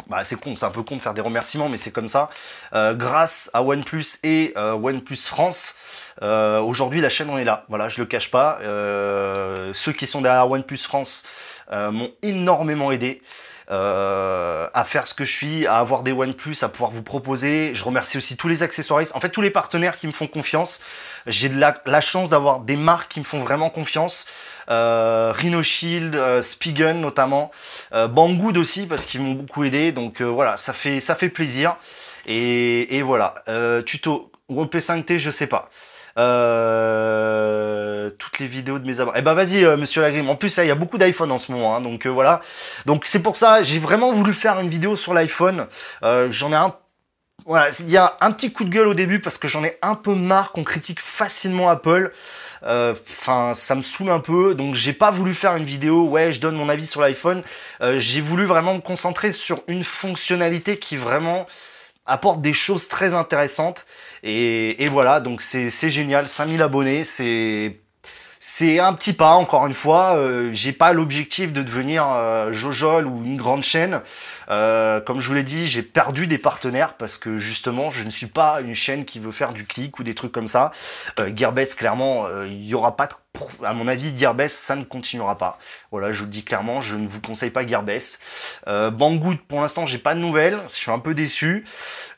bah, 0.08 0.22
c'est 0.25 0.40
con, 0.40 0.54
c'est 0.56 0.66
un 0.66 0.70
peu 0.70 0.82
con 0.82 0.96
de 0.96 1.02
faire 1.02 1.14
des 1.14 1.20
remerciements, 1.20 1.69
mais 1.69 1.78
c'est 1.78 1.90
comme 1.90 2.08
ça. 2.08 2.31
Euh, 2.75 2.94
grâce 2.94 3.50
à 3.54 3.62
OnePlus 3.62 4.19
et 4.22 4.52
euh, 4.56 4.72
OnePlus 4.72 5.16
France, 5.16 5.75
euh, 6.22 6.60
aujourd'hui 6.60 7.00
la 7.00 7.08
chaîne 7.08 7.31
en 7.31 7.38
est 7.38 7.44
là. 7.44 7.64
Voilà, 7.69 7.88
je 7.88 8.00
le 8.00 8.06
cache 8.06 8.31
pas. 8.31 8.58
ceux 8.62 9.93
qui 9.93 10.06
sont 10.06 10.20
derrière 10.20 10.48
OnePlus 10.50 10.78
France 10.78 11.25
m'ont 11.70 12.12
énormément 12.22 12.93
aidé. 12.93 13.22
À 13.68 14.84
faire 14.86 15.06
ce 15.06 15.14
que 15.14 15.24
je 15.24 15.32
suis, 15.32 15.66
à 15.66 15.78
avoir 15.78 16.02
des 16.02 16.12
OnePlus, 16.12 16.56
à 16.62 16.68
pouvoir 16.68 16.90
vous 16.90 17.02
proposer. 17.02 17.72
Je 17.74 17.84
remercie 17.84 18.18
aussi 18.18 18.36
tous 18.36 18.48
les 18.48 18.62
accessoiristes, 18.62 19.14
en 19.14 19.20
fait 19.20 19.30
tous 19.30 19.42
les 19.42 19.50
partenaires 19.50 19.98
qui 19.98 20.06
me 20.06 20.12
font 20.12 20.26
confiance. 20.26 20.80
J'ai 21.26 21.48
la, 21.48 21.80
la 21.86 22.00
chance 22.00 22.30
d'avoir 22.30 22.60
des 22.60 22.76
marques 22.76 23.10
qui 23.10 23.20
me 23.20 23.24
font 23.24 23.40
vraiment 23.40 23.70
confiance 23.70 24.26
euh, 24.70 25.32
Rhino 25.34 25.62
Shield, 25.62 26.14
euh, 26.14 26.42
Spigen 26.42 27.00
notamment, 27.00 27.50
euh, 27.92 28.08
Banggood 28.08 28.56
aussi 28.56 28.86
parce 28.86 29.04
qu'ils 29.04 29.20
m'ont 29.20 29.32
beaucoup 29.34 29.64
aidé. 29.64 29.92
Donc 29.92 30.20
euh, 30.20 30.24
voilà, 30.24 30.56
ça 30.56 30.72
fait 30.72 31.00
ça 31.00 31.14
fait 31.14 31.28
plaisir. 31.28 31.76
Et, 32.26 32.96
et 32.96 33.02
voilà, 33.02 33.35
euh, 33.49 33.82
tuto 33.82 34.30
OP5T, 34.50 35.18
je 35.18 35.30
sais 35.30 35.46
pas. 35.46 35.70
Euh, 36.18 38.11
toutes 38.18 38.38
les 38.38 38.46
vidéos 38.46 38.78
de 38.78 38.87
mes 38.87 39.00
abonnés. 39.00 39.18
Eh 39.18 39.23
ben 39.23 39.35
vas-y, 39.35 39.64
Monsieur 39.76 40.02
Lagrim. 40.02 40.28
En 40.30 40.37
plus, 40.37 40.56
il 40.56 40.66
y 40.66 40.70
a 40.70 40.75
beaucoup 40.75 40.99
d'iPhone 40.99 41.30
en 41.30 41.38
ce 41.38 41.52
moment, 41.52 41.76
hein, 41.76 41.80
donc 41.80 42.06
voilà. 42.06 42.40
Donc 42.87 43.04
c'est 43.06 43.23
pour 43.23 43.37
ça, 43.37 43.62
j'ai 43.62 43.78
vraiment 43.78 44.12
voulu 44.12 44.32
faire 44.32 44.58
une 44.61 44.68
vidéo 44.68 44.96
sur 44.96 45.12
l'iPhone. 45.14 45.66
J'en 46.02 46.52
ai 46.52 46.56
un 46.56 46.75
voilà, 47.46 47.70
il 47.78 47.90
y 47.90 47.96
a 47.96 48.16
un 48.20 48.32
petit 48.32 48.52
coup 48.52 48.64
de 48.64 48.70
gueule 48.70 48.88
au 48.88 48.94
début 48.94 49.20
parce 49.20 49.38
que 49.38 49.46
j'en 49.46 49.62
ai 49.62 49.78
un 49.80 49.94
peu 49.94 50.14
marre 50.14 50.50
qu'on 50.50 50.64
critique 50.64 51.00
facilement 51.00 51.68
Apple. 51.68 52.12
Euh, 52.64 52.92
enfin, 53.08 53.54
ça 53.54 53.76
me 53.76 53.82
saoule 53.82 54.11
un 54.11 54.18
peu, 54.18 54.56
donc 54.56 54.75
j'ai 54.75 54.92
pas 54.92 55.12
voulu 55.12 55.32
faire 55.32 55.54
une 55.54 55.64
vidéo. 55.64 56.08
Ouais, 56.08 56.32
je 56.32 56.40
donne 56.40 56.56
mon 56.56 56.68
avis 56.68 56.87
sur 56.87 57.00
l'iPhone. 57.00 57.44
Euh, 57.82 58.00
j'ai 58.00 58.20
voulu 58.20 58.46
vraiment 58.46 58.75
me 58.75 58.80
concentrer 58.80 59.30
sur 59.30 59.62
une 59.68 59.85
fonctionnalité 59.85 60.78
qui 60.78 60.96
vraiment 60.96 61.46
apporte 62.06 62.40
des 62.40 62.54
choses 62.54 62.88
très 62.88 63.14
intéressantes. 63.14 63.86
Et, 64.22 64.88
voilà, 64.90 65.20
donc 65.20 65.42
c'est 65.42 65.90
génial. 65.90 66.26
5000 66.26 66.62
abonnés, 66.62 67.04
c'est 67.04 67.78
c'est 68.38 68.78
un 68.78 68.92
petit 68.92 69.12
pas, 69.12 69.32
encore 69.32 69.66
une 69.66 69.75
fois. 69.75 70.16
Euh, 70.16 70.50
j'ai 70.52 70.72
pas 70.72 70.92
l'objectif 70.92 71.52
de 71.52 71.62
devenir 71.62 72.06
euh, 72.08 72.52
Jojol 72.52 73.06
ou 73.06 73.25
une 73.25 73.36
grande 73.36 73.64
chaîne. 73.64 74.02
Euh, 74.50 75.00
comme 75.00 75.21
je 75.21 75.29
vous 75.29 75.35
l'ai 75.35 75.43
dit, 75.43 75.67
j'ai 75.67 75.83
perdu 75.83 76.26
des 76.26 76.38
partenaires 76.38 76.95
parce 76.95 77.19
que 77.19 77.38
justement, 77.38 77.91
je 77.91 78.05
ne 78.05 78.11
suis 78.11 78.26
pas 78.26 78.61
une 78.61 78.75
chaîne 78.75 79.05
qui 79.05 79.19
veut 79.19 79.33
faire 79.33 79.53
du 79.53 79.65
clic 79.65 79.99
ou 79.99 80.05
des 80.05 80.15
trucs 80.15 80.33
comme 80.33 80.49
ça. 80.49 80.73
Euh, 81.19 81.31
Gearbest, 81.35 81.76
clairement, 81.76 82.26
euh, 82.26 82.47
il 82.47 82.59
n'y 82.59 82.75
aura 82.75 82.97
pas 82.97 83.07
de 83.07 83.15
à 83.62 83.73
mon 83.73 83.88
avis, 83.88 84.17
Gearbest, 84.17 84.57
ça 84.57 84.76
ne 84.76 84.85
continuera 84.85 85.38
pas. 85.38 85.59
Voilà, 85.91 86.12
je 86.12 86.21
vous 86.21 86.25
le 86.26 86.31
dis 86.31 86.43
clairement, 86.43 86.81
je 86.81 86.97
ne 86.97 87.07
vous 87.07 87.21
conseille 87.21 87.50
pas 87.50 87.67
Gearbest. 87.67 88.19
Euh, 88.69 88.91
Banggood, 88.91 89.38
pour 89.49 89.61
l'instant, 89.61 89.87
j'ai 89.87 89.99
pas 89.99 90.15
de 90.15 90.21
nouvelles. 90.21 90.59
Je 90.69 90.75
suis 90.75 90.91
un 90.91 90.99
peu 90.99 91.15
déçu. 91.15 91.65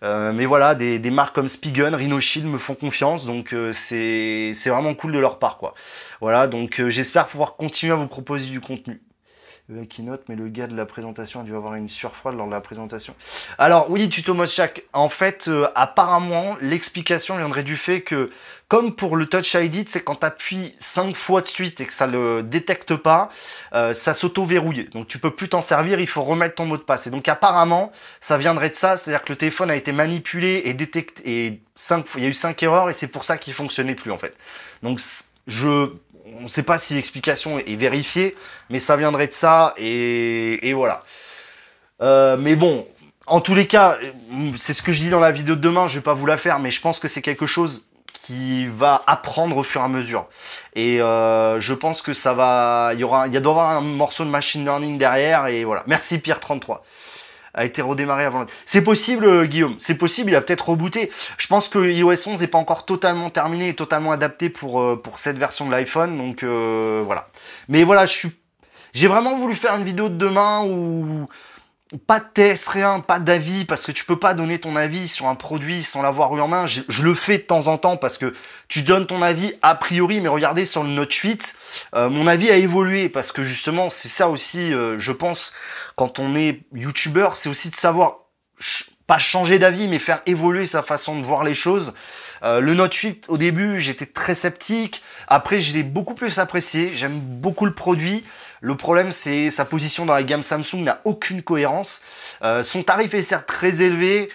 Euh, 0.03 0.33
mais 0.33 0.47
voilà, 0.47 0.75
des, 0.75 0.99
marques 1.11 1.35
comme 1.35 1.49
Spigen, 1.49 1.95
Rhino 1.95 2.21
Shield 2.21 2.47
me 2.49 2.59
font 2.59 2.75
confiance. 2.75 3.25
Donc, 3.27 3.53
euh, 3.53 3.73
c'est 3.73 4.53
vraiment 4.67 4.95
cool 4.95 5.13
de 5.13 5.19
leur 5.19 5.39
part, 5.39 5.57
quoi. 5.57 5.75
Voilà, 6.21 6.47
donc 6.47 6.83
j'espère 6.89 7.29
pouvoir 7.29 7.57
continuer 7.57 7.93
à 7.93 7.97
vous 7.97 8.09
proposer 8.09 8.47
du 8.47 8.61
contenu. 8.61 9.01
Euh, 9.71 9.85
keynote, 9.85 10.23
mais 10.29 10.35
le 10.35 10.49
gars 10.49 10.67
de 10.67 10.75
la 10.75 10.87
présentation 10.87 11.41
a 11.41 11.43
dû 11.43 11.55
avoir 11.55 11.75
une 11.75 11.91
surfroide 11.91 12.37
lors 12.37 12.47
de 12.47 12.53
la 12.53 12.61
présentation. 12.61 13.15
Alors 13.59 13.91
oui, 13.91 14.09
tuto 14.09 14.33
mode 14.33 14.49
chaque. 14.49 14.85
En 14.95 15.11
fait, 15.11 15.49
euh, 15.49 15.69
apparemment, 15.75 16.57
l'explication 16.63 17.37
viendrait 17.37 17.65
du 17.65 17.77
fait 17.77 18.01
que, 18.01 18.31
comme 18.69 18.95
pour 18.95 19.15
le 19.15 19.27
Touch 19.27 19.53
ID, 19.53 19.87
c'est 19.87 20.03
quand 20.03 20.17
tu 20.17 20.27
appuies 20.27 20.75
5 20.79 21.15
fois 21.15 21.43
de 21.43 21.49
suite 21.49 21.83
et 21.83 21.85
que 21.85 21.93
ça 21.93 22.07
le 22.07 22.43
détecte 22.43 22.97
pas, 22.97 23.29
euh, 23.75 23.93
ça 23.93 24.15
s'auto-verrouille. 24.15 24.89
Donc 24.93 25.07
tu 25.07 25.19
peux 25.19 25.33
plus 25.33 25.51
t'en 25.51 25.61
servir, 25.61 26.01
il 26.01 26.09
faut 26.09 26.23
remettre 26.23 26.55
ton 26.55 26.65
mot 26.65 26.79
de 26.79 26.83
passe. 26.83 27.07
Et 27.07 27.11
donc 27.11 27.29
apparemment, 27.29 27.93
ça 28.23 28.39
viendrait 28.39 28.71
de 28.71 28.75
ça, 28.75 28.97
c'est-à-dire 28.97 29.23
que 29.23 29.33
le 29.33 29.37
téléphone 29.37 29.71
a 29.71 29.77
été 29.77 29.93
manipulé 29.93 30.63
et 30.65 30.73
détecté, 30.73 31.23
et 31.27 31.61
5, 31.77 32.07
il 32.17 32.23
y 32.23 32.27
a 32.27 32.29
eu 32.31 32.35
5 32.35 32.63
erreurs 32.63 32.89
et 32.89 32.95
c'est 32.95 33.09
pour 33.09 33.25
ça 33.25 33.37
qu'il 33.37 33.53
fonctionnait 33.53 33.95
plus 33.95 34.13
en 34.13 34.19
fait. 34.19 34.35
Donc 34.83 34.99
je 35.47 35.93
on 36.39 36.43
ne 36.43 36.49
sait 36.49 36.63
pas 36.63 36.79
si 36.79 36.95
l'explication 36.95 37.59
est 37.59 37.77
vérifiée, 37.77 38.37
mais 38.71 38.79
ça 38.79 38.97
viendrait 38.97 39.29
de 39.29 39.33
ça, 39.33 39.75
et, 39.77 40.73
voilà. 40.75 41.01
Euh, 42.01 42.37
mais 42.37 42.57
bon, 42.57 42.87
en 43.27 43.41
tous 43.41 43.55
les 43.55 43.67
cas, 43.67 43.99
c'est 44.57 44.73
ce 44.73 44.83
que 44.83 44.93
je 44.93 45.01
dis 45.01 45.11
dans 45.11 45.21
la 45.21 45.33
vidéo 45.33 45.57
de 45.57 45.61
demain, 45.61 45.89
je 45.89 45.97
vais 45.99 46.03
pas 46.03 46.15
vous 46.15 46.27
la 46.27 46.37
faire, 46.37 46.59
mais 46.59 46.71
je 46.71 46.81
pense 46.81 46.99
que 46.99 47.09
c'est 47.09 47.23
quelque 47.23 47.47
chose 47.47 47.87
qui 48.13 48.67
va 48.67 49.03
apprendre 49.07 49.57
au 49.57 49.63
fur 49.63 49.81
et 49.81 49.85
à 49.85 49.89
mesure. 49.89 50.27
Et 50.75 51.01
euh, 51.01 51.61
je 51.61 51.75
pense 51.75 52.03
que 52.03 52.13
ça 52.13 52.35
va, 52.35 52.91
il 52.95 53.01
y 53.01 53.05
aura, 53.05 53.25
a 53.25 53.77
un 53.77 53.81
morceau 53.81 54.25
de 54.25 54.31
machine 54.31 54.65
learning 54.65 54.99
derrière, 54.99 55.47
et 55.47 55.65
voilà. 55.65 55.83
Merci 55.87 56.19
Pierre 56.19 56.41
33 56.41 56.85
a 57.55 57.65
été 57.65 57.83
redémarré 57.83 58.25
avant. 58.25 58.47
C'est 58.67 58.83
possible, 58.83 59.25
euh, 59.25 59.45
Guillaume. 59.45 59.75
C'est 59.79 59.95
possible. 59.95 60.31
Il 60.31 60.37
a 60.37 60.41
peut-être 60.41 60.69
rebooté. 60.69 61.11
Je 61.39 61.47
pense 61.47 61.69
que 61.69 61.79
iOS 61.79 62.29
11 62.29 62.41
n'est 62.41 62.47
pas 62.47 62.59
encore 62.59 62.85
totalement 62.85 63.31
terminé 63.31 63.69
et 63.69 63.75
totalement 63.75 64.13
adapté 64.13 64.49
pour 64.49 64.81
euh, 64.81 65.01
pour 65.03 65.19
cette 65.19 65.39
version 65.39 65.67
de 65.67 65.71
l'iPhone. 65.71 66.17
Donc 66.17 66.43
euh, 66.43 67.03
voilà. 67.05 67.29
Mais 67.69 67.85
voilà, 67.85 68.07
je 68.07 68.13
suis. 68.13 68.31
J'ai 68.95 69.07
vraiment 69.07 69.37
voulu 69.37 69.55
faire 69.55 69.75
une 69.75 69.85
vidéo 69.85 70.09
de 70.09 70.17
demain 70.17 70.65
où 70.65 71.29
pas 72.07 72.21
de 72.21 72.27
test, 72.35 72.69
rien, 72.69 73.01
pas 73.01 73.19
d'avis, 73.19 73.65
parce 73.65 73.87
que 73.87 73.93
tu 73.93 74.05
peux 74.05 74.19
pas 74.19 74.35
donner 74.35 74.59
ton 74.59 74.77
avis 74.77 75.09
sur 75.09 75.27
un 75.27 75.35
produit 75.35 75.83
sans 75.83 76.03
l'avoir 76.03 76.37
eu 76.37 76.41
en 76.41 76.49
main. 76.49 76.67
Je, 76.67 77.03
le 77.03 77.15
fais 77.15 77.39
de 77.39 77.43
temps 77.43 77.67
en 77.67 77.79
temps 77.79 77.97
parce 77.97 78.19
que 78.19 78.35
tu 78.69 78.83
donnes 78.83 79.07
ton 79.07 79.23
avis 79.23 79.55
a 79.63 79.75
priori, 79.75 80.21
mais 80.21 80.29
regardez 80.29 80.67
sur 80.67 80.83
le 80.83 80.91
Note 80.91 81.13
8, 81.13 81.55
euh, 81.95 82.11
mon 82.11 82.27
avis 82.27 82.51
a 82.51 82.57
évolué 82.57 83.09
parce 83.09 83.33
que 83.33 83.43
justement, 83.43 83.89
c'est 83.89 84.09
ça 84.09 84.29
aussi, 84.29 84.73
euh, 84.73 84.99
je 84.99 85.13
pense, 85.13 85.53
quand 85.97 86.19
on 86.19 86.35
est 86.35 86.61
youtubeur, 86.75 87.37
c'est 87.37 87.49
aussi 87.49 87.71
de 87.71 87.77
savoir 87.77 88.19
pas 89.07 89.19
changer 89.19 89.59
d'avis, 89.59 89.89
mais 89.89 89.99
faire 89.99 90.21
évoluer 90.27 90.67
sa 90.67 90.83
façon 90.83 91.19
de 91.19 91.25
voir 91.25 91.43
les 91.43 91.55
choses. 91.55 91.95
Euh, 92.43 92.61
le 92.61 92.75
Note 92.75 92.95
8, 92.95 93.27
au 93.29 93.39
début, 93.39 93.81
j'étais 93.81 94.07
très 94.07 94.35
sceptique. 94.35 95.03
Après, 95.27 95.61
je 95.61 95.73
l'ai 95.73 95.83
beaucoup 95.83 96.15
plus 96.15 96.39
apprécié. 96.39 96.93
J'aime 96.95 97.19
beaucoup 97.19 97.65
le 97.65 97.73
produit. 97.73 98.25
Le 98.61 98.75
problème, 98.77 99.11
c'est 99.11 99.51
sa 99.51 99.65
position 99.65 100.07
dans 100.07 100.15
la 100.15 100.23
gamme 100.23 100.43
Samsung 100.43 100.83
n'a 100.83 101.01
aucune 101.05 101.43
cohérence. 101.43 102.03
Euh, 102.43 102.63
son 102.63 102.83
tarif 102.83 103.15
est 103.15 103.23
certes 103.23 103.47
très 103.47 103.83
élevé. 103.83 104.31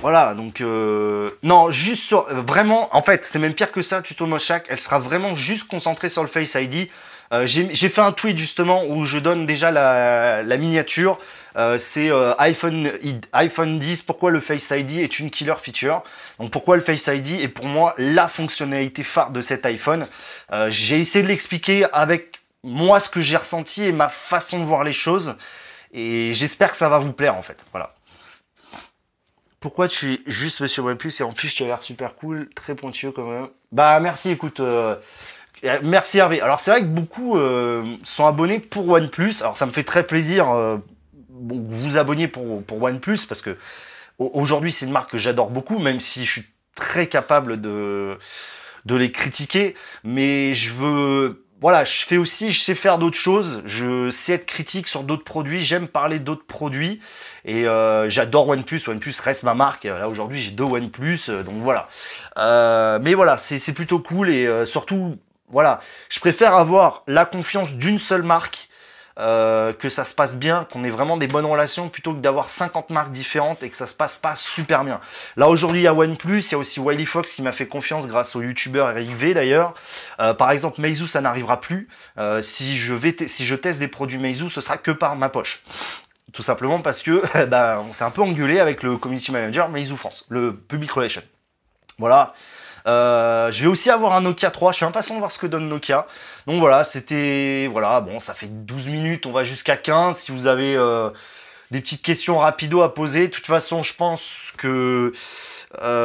Voilà, 0.00 0.34
donc 0.34 0.60
euh, 0.60 1.30
non, 1.42 1.70
juste 1.70 2.02
sur 2.02 2.24
vraiment, 2.24 2.94
en 2.94 3.02
fait, 3.02 3.24
c'est 3.24 3.38
même 3.38 3.54
pire 3.54 3.72
que 3.72 3.82
ça. 3.82 4.02
Tuto 4.02 4.26
Moshak, 4.26 4.66
elle 4.68 4.80
sera 4.80 4.98
vraiment 4.98 5.34
juste 5.34 5.68
concentrée 5.68 6.08
sur 6.08 6.22
le 6.22 6.28
Face 6.28 6.54
ID. 6.54 6.88
Euh, 7.32 7.44
j'ai 7.46 7.88
fait 7.88 8.00
un 8.00 8.12
tweet 8.12 8.38
justement 8.38 8.84
où 8.86 9.04
je 9.04 9.18
donne 9.18 9.46
déjà 9.46 9.70
la, 9.70 10.56
miniature. 10.58 11.18
c'est 11.78 12.10
iPhone, 12.38 12.90
iPhone 13.32 13.78
10, 13.78 14.02
pourquoi 14.02 14.30
le 14.30 14.40
Face 14.40 14.70
ID 14.70 14.98
est 15.00 15.18
une 15.18 15.30
killer 15.30 15.56
feature? 15.60 16.02
Donc 16.38 16.50
pourquoi 16.50 16.76
le 16.76 16.82
Face 16.82 17.06
ID 17.08 17.40
est 17.42 17.48
pour 17.48 17.64
moi 17.64 17.94
la 17.98 18.28
fonctionnalité 18.28 19.02
phare 19.02 19.30
de 19.30 19.40
cet 19.40 19.66
iPhone? 19.66 20.06
J'ai 20.68 21.00
essayé 21.00 21.22
de 21.24 21.28
l'expliquer 21.28 21.86
avec 21.92 22.45
moi 22.66 23.00
ce 23.00 23.08
que 23.08 23.20
j'ai 23.20 23.36
ressenti 23.36 23.84
et 23.84 23.92
ma 23.92 24.08
façon 24.08 24.58
de 24.58 24.64
voir 24.64 24.84
les 24.84 24.92
choses. 24.92 25.36
Et 25.92 26.32
j'espère 26.34 26.70
que 26.70 26.76
ça 26.76 26.88
va 26.88 26.98
vous 26.98 27.12
plaire 27.12 27.36
en 27.36 27.42
fait. 27.42 27.64
Voilà. 27.72 27.94
Pourquoi 29.60 29.88
tu 29.88 30.14
es 30.14 30.20
juste 30.26 30.60
Monsieur 30.60 30.82
OnePlus 30.82 31.12
et 31.20 31.22
en 31.22 31.32
plus 31.32 31.54
tu 31.54 31.62
as 31.62 31.66
l'air 31.66 31.80
super 31.80 32.14
cool, 32.16 32.50
très 32.54 32.74
pointueux 32.74 33.12
quand 33.12 33.26
même. 33.26 33.48
Bah 33.72 33.98
merci, 34.00 34.30
écoute. 34.30 34.60
Euh, 34.60 34.96
merci 35.82 36.18
Hervé. 36.18 36.40
Alors 36.40 36.60
c'est 36.60 36.72
vrai 36.72 36.80
que 36.80 36.86
beaucoup 36.86 37.38
euh, 37.38 37.96
sont 38.04 38.26
abonnés 38.26 38.58
pour 38.58 38.88
OnePlus. 38.88 39.36
Alors 39.40 39.56
ça 39.56 39.66
me 39.66 39.72
fait 39.72 39.84
très 39.84 40.06
plaisir 40.06 40.50
euh, 40.50 40.76
vous 41.30 41.96
abonniez 41.96 42.28
pour, 42.28 42.62
pour 42.62 42.82
OnePlus 42.82 43.20
parce 43.28 43.42
que 43.42 43.56
aujourd'hui 44.18 44.72
c'est 44.72 44.86
une 44.86 44.92
marque 44.92 45.10
que 45.10 45.18
j'adore 45.18 45.50
beaucoup, 45.50 45.78
même 45.78 46.00
si 46.00 46.24
je 46.24 46.32
suis 46.32 46.46
très 46.74 47.06
capable 47.06 47.60
de, 47.60 48.18
de 48.84 48.96
les 48.96 49.12
critiquer. 49.12 49.74
Mais 50.04 50.54
je 50.54 50.72
veux 50.72 51.45
voilà, 51.66 51.84
je 51.84 52.04
fais 52.04 52.16
aussi, 52.16 52.52
je 52.52 52.60
sais 52.60 52.76
faire 52.76 52.96
d'autres 52.96 53.18
choses, 53.18 53.60
je 53.64 54.08
sais 54.10 54.34
être 54.34 54.46
critique 54.46 54.86
sur 54.86 55.02
d'autres 55.02 55.24
produits, 55.24 55.64
j'aime 55.64 55.88
parler 55.88 56.20
d'autres 56.20 56.46
produits 56.46 57.00
et 57.44 57.66
euh, 57.66 58.08
j'adore 58.08 58.46
OnePlus. 58.46 58.82
OnePlus 58.86 59.14
reste 59.20 59.42
ma 59.42 59.54
marque. 59.54 59.82
Là 59.82 60.08
aujourd'hui, 60.08 60.40
j'ai 60.40 60.52
deux 60.52 60.62
OnePlus, 60.62 61.22
euh, 61.28 61.42
donc 61.42 61.56
voilà. 61.56 61.88
Euh, 62.38 63.00
mais 63.02 63.14
voilà, 63.14 63.36
c'est 63.36 63.72
plutôt 63.72 63.98
cool 63.98 64.30
et 64.30 64.48
surtout, 64.64 65.16
voilà, 65.48 65.80
je 66.08 66.20
préfère 66.20 66.54
avoir 66.54 67.02
la 67.08 67.24
confiance 67.24 67.72
d'une 67.72 67.98
seule 67.98 68.22
marque 68.22 68.68
euh, 69.18 69.72
que 69.72 69.88
ça 69.88 70.04
se 70.04 70.12
passe 70.12 70.36
bien, 70.36 70.66
qu'on 70.70 70.84
ait 70.84 70.90
vraiment 70.90 71.16
des 71.16 71.26
bonnes 71.26 71.46
relations, 71.46 71.88
plutôt 71.88 72.12
que 72.12 72.18
d'avoir 72.18 72.50
50 72.50 72.90
marques 72.90 73.12
différentes 73.12 73.62
et 73.62 73.70
que 73.70 73.76
ça 73.76 73.86
se 73.86 73.94
passe 73.94 74.18
pas 74.18 74.36
super 74.36 74.84
bien. 74.84 75.00
Là 75.36 75.48
aujourd'hui 75.48 75.80
il 75.80 75.84
y 75.84 75.86
a 75.86 75.94
OnePlus, 75.94 76.40
il 76.40 76.52
y 76.52 76.54
a 76.54 76.58
aussi 76.58 76.80
Wiley 76.80 77.06
Fox 77.06 77.34
qui 77.34 77.42
m'a 77.42 77.52
fait 77.52 77.66
confiance 77.66 78.06
grâce 78.06 78.36
au 78.36 78.42
youtubeur 78.42 78.90
Eric 78.90 79.10
V 79.10 79.32
d'ailleurs. 79.32 79.74
Euh, 80.20 80.34
par 80.34 80.50
exemple 80.50 80.80
Meizu 80.80 81.08
ça 81.08 81.22
n'arrivera 81.22 81.60
plus. 81.60 81.88
Euh, 82.18 82.42
si 82.42 82.76
je 82.76 82.92
vais 82.92 83.16
si 83.26 83.46
je 83.46 83.54
teste 83.54 83.78
des 83.78 83.88
produits 83.88 84.18
Meizu, 84.18 84.50
ce 84.50 84.60
sera 84.60 84.76
que 84.76 84.90
par 84.90 85.16
ma 85.16 85.30
poche. 85.30 85.64
Tout 86.34 86.42
simplement 86.42 86.80
parce 86.80 87.02
que 87.02 87.22
bah, 87.46 87.82
on 87.88 87.94
s'est 87.94 88.04
un 88.04 88.10
peu 88.10 88.20
engueulé 88.20 88.60
avec 88.60 88.82
le 88.82 88.98
community 88.98 89.32
manager 89.32 89.70
Meizu 89.70 89.96
France, 89.96 90.26
le 90.28 90.54
public 90.54 90.90
relation. 90.90 91.22
Voilà. 91.98 92.34
Euh, 92.86 93.50
je 93.50 93.62
vais 93.62 93.68
aussi 93.68 93.90
avoir 93.90 94.12
un 94.12 94.20
Nokia 94.20 94.50
3. 94.50 94.72
Je 94.72 94.76
suis 94.76 94.84
impatient 94.84 95.14
de 95.14 95.20
voir 95.20 95.32
ce 95.32 95.38
que 95.38 95.46
donne 95.46 95.68
Nokia. 95.68 96.06
Donc 96.46 96.60
voilà, 96.60 96.84
c'était... 96.84 97.68
Voilà, 97.70 98.00
bon, 98.00 98.18
ça 98.20 98.34
fait 98.34 98.48
12 98.48 98.88
minutes. 98.88 99.26
On 99.26 99.32
va 99.32 99.44
jusqu'à 99.44 99.76
15. 99.76 100.18
Si 100.18 100.32
vous 100.32 100.46
avez 100.46 100.76
euh, 100.76 101.10
des 101.70 101.80
petites 101.80 102.02
questions 102.02 102.38
rapido 102.38 102.82
à 102.82 102.94
poser. 102.94 103.28
De 103.28 103.32
toute 103.32 103.46
façon, 103.46 103.82
je 103.82 103.94
pense 103.94 104.52
que... 104.56 105.12
Euh, 105.82 106.04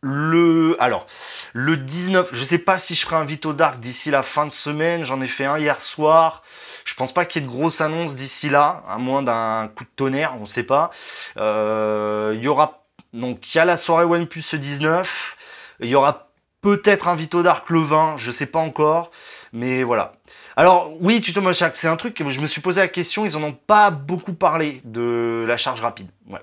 le... 0.00 0.76
Alors, 0.80 1.06
le 1.52 1.76
19... 1.76 2.30
Je 2.32 2.42
sais 2.42 2.58
pas 2.58 2.78
si 2.78 2.94
je 2.96 3.04
ferai 3.04 3.16
un 3.16 3.24
Vito 3.24 3.52
Dark 3.52 3.78
d'ici 3.78 4.10
la 4.10 4.24
fin 4.24 4.46
de 4.46 4.52
semaine. 4.52 5.04
J'en 5.04 5.20
ai 5.20 5.28
fait 5.28 5.44
un 5.44 5.58
hier 5.58 5.80
soir. 5.80 6.42
Je 6.84 6.94
pense 6.94 7.12
pas 7.12 7.24
qu'il 7.24 7.42
y 7.42 7.44
ait 7.44 7.48
de 7.48 7.52
grosses 7.52 7.80
annonces 7.80 8.16
d'ici 8.16 8.48
là, 8.48 8.82
à 8.88 8.98
moins 8.98 9.22
d'un 9.22 9.68
coup 9.76 9.84
de 9.84 9.90
tonnerre, 9.94 10.32
on 10.38 10.40
ne 10.40 10.46
sait 10.46 10.62
pas. 10.62 10.90
Il 11.36 12.40
y 12.42 12.48
aura 12.48 12.87
donc 13.12 13.54
il 13.54 13.58
y 13.58 13.60
a 13.60 13.64
la 13.64 13.76
soirée 13.76 14.04
OnePlus 14.04 14.44
19. 14.54 15.36
Il 15.80 15.88
y 15.88 15.94
aura 15.94 16.30
peut-être 16.60 17.08
un 17.08 17.14
Vito 17.14 17.42
Dark 17.42 17.70
le 17.70 17.80
20, 17.80 18.16
je 18.16 18.30
sais 18.30 18.46
pas 18.46 18.58
encore. 18.58 19.10
Mais 19.52 19.82
voilà. 19.82 20.14
Alors 20.56 20.92
oui, 21.00 21.20
Tuto 21.20 21.40
Moshak, 21.40 21.76
c'est 21.76 21.88
un 21.88 21.96
truc 21.96 22.14
que 22.14 22.28
je 22.28 22.40
me 22.40 22.46
suis 22.46 22.60
posé 22.60 22.80
la 22.80 22.88
question, 22.88 23.24
ils 23.24 23.36
en 23.36 23.42
ont 23.42 23.52
pas 23.52 23.90
beaucoup 23.90 24.34
parlé 24.34 24.80
de 24.84 25.44
la 25.46 25.56
charge 25.56 25.80
rapide. 25.80 26.08
Ouais. 26.28 26.40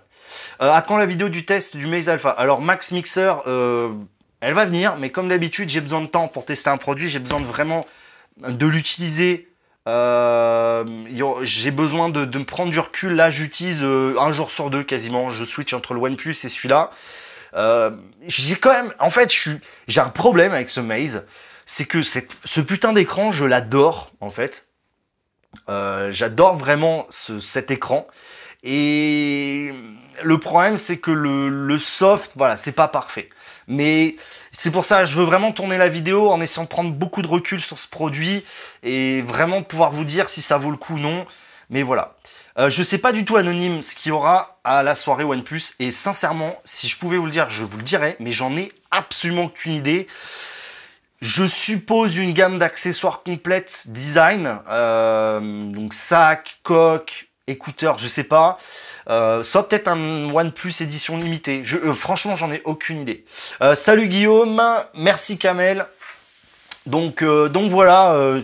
Euh, 0.62 0.72
à 0.72 0.81
quand 0.81 0.98
la 0.98 1.05
vidéo 1.05 1.29
du 1.29 1.45
test 1.45 1.75
du 1.75 1.86
Maze 1.86 2.10
Alpha? 2.10 2.29
Alors 2.29 2.62
Max 2.62 2.91
Mixer, 2.91 3.34
euh, 3.45 3.93
elle 4.39 4.53
va 4.53 4.65
venir, 4.65 4.95
mais 4.98 5.10
comme 5.10 5.27
d'habitude, 5.27 5.69
j'ai 5.69 5.81
besoin 5.81 6.01
de 6.01 6.07
temps 6.07 6.27
pour 6.27 6.45
tester 6.45 6.69
un 6.69 6.77
produit, 6.77 7.10
j'ai 7.10 7.19
besoin 7.19 7.39
de 7.39 7.45
vraiment 7.45 7.86
de 8.38 8.65
l'utiliser 8.65 9.50
j'ai 9.85 11.71
besoin 11.71 12.09
de, 12.09 12.37
me 12.37 12.43
prendre 12.43 12.71
du 12.71 12.79
recul. 12.79 13.13
Là, 13.13 13.29
j'utilise 13.29 13.81
euh, 13.83 14.15
un 14.19 14.31
jour 14.31 14.51
sur 14.51 14.69
deux 14.69 14.83
quasiment. 14.83 15.29
Je 15.29 15.45
switch 15.45 15.73
entre 15.73 15.93
le 15.93 15.99
OnePlus 16.01 16.31
et 16.31 16.49
celui-là. 16.49 16.91
Euh, 17.55 17.91
j'ai 18.27 18.55
quand 18.55 18.71
même, 18.71 18.93
en 18.99 19.09
fait, 19.09 19.31
j'ai 19.87 20.01
un 20.01 20.09
problème 20.09 20.53
avec 20.53 20.69
ce 20.69 20.79
Maze. 20.79 21.25
C'est 21.65 21.85
que 21.85 22.03
ce 22.03 22.61
putain 22.61 22.93
d'écran, 22.93 23.31
je 23.31 23.45
l'adore 23.45 24.11
en 24.19 24.29
fait. 24.29 24.67
J'adore 25.67 26.57
vraiment 26.57 27.07
cet 27.09 27.71
écran. 27.71 28.07
Et 28.63 29.73
le 30.23 30.37
problème, 30.39 30.77
c'est 30.77 30.97
que 30.97 31.11
le, 31.11 31.49
le 31.49 31.79
soft, 31.79 32.33
voilà, 32.35 32.57
c'est 32.57 32.71
pas 32.71 32.87
parfait. 32.87 33.29
Mais 33.67 34.15
c'est 34.57 34.71
pour 34.71 34.85
ça, 34.85 35.03
je 35.05 35.15
veux 35.15 35.25
vraiment 35.25 35.51
tourner 35.51 35.77
la 35.77 35.89
vidéo 35.89 36.29
en 36.29 36.39
essayant 36.39 36.63
de 36.63 36.69
prendre 36.69 36.91
beaucoup 36.91 37.21
de 37.21 37.27
recul 37.27 37.59
sur 37.59 37.77
ce 37.77 37.88
produit 37.88 38.43
et 38.83 39.21
vraiment 39.21 39.63
pouvoir 39.63 39.91
vous 39.91 40.05
dire 40.05 40.29
si 40.29 40.41
ça 40.41 40.57
vaut 40.57 40.71
le 40.71 40.77
coup 40.77 40.93
ou 40.95 41.00
non. 41.00 41.25
Mais 41.69 41.83
voilà. 41.83 42.15
Euh, 42.57 42.69
je 42.69 42.83
sais 42.83 42.97
pas 42.97 43.12
du 43.12 43.25
tout 43.25 43.35
anonyme 43.35 43.83
ce 43.83 43.95
qu'il 43.95 44.09
y 44.09 44.12
aura 44.13 44.59
à 44.63 44.81
la 44.81 44.95
soirée 44.95 45.25
OnePlus 45.25 45.74
et 45.79 45.91
sincèrement, 45.91 46.55
si 46.63 46.88
je 46.88 46.97
pouvais 46.97 47.17
vous 47.17 47.25
le 47.25 47.31
dire, 47.31 47.50
je 47.50 47.65
vous 47.65 47.77
le 47.77 47.83
dirais, 47.83 48.15
mais 48.19 48.31
j'en 48.31 48.55
ai 48.55 48.71
absolument 48.91 49.45
aucune 49.45 49.74
idée. 49.74 50.07
Je 51.21 51.45
suppose 51.45 52.15
une 52.15 52.33
gamme 52.33 52.57
d'accessoires 52.57 53.24
complète 53.24 53.88
design, 53.88 54.59
euh, 54.69 55.71
donc 55.71 55.93
sac, 55.93 56.59
coque, 56.63 57.27
écouteurs, 57.47 57.97
je 57.99 58.07
sais 58.07 58.23
pas. 58.23 58.57
Euh, 59.09 59.43
soit 59.43 59.67
peut-être 59.69 59.87
un 59.87 60.33
OnePlus 60.33 60.73
édition 60.81 61.17
limitée. 61.17 61.61
Je, 61.63 61.77
euh, 61.77 61.93
franchement, 61.93 62.35
j'en 62.35 62.51
ai 62.51 62.61
aucune 62.65 62.99
idée. 63.01 63.23
Euh, 63.61 63.75
salut 63.75 64.07
Guillaume, 64.07 64.61
merci 64.95 65.37
Kamel. 65.37 65.85
Donc, 66.87 67.21
euh, 67.21 67.47
donc 67.49 67.69
voilà, 67.69 68.13
euh, 68.13 68.41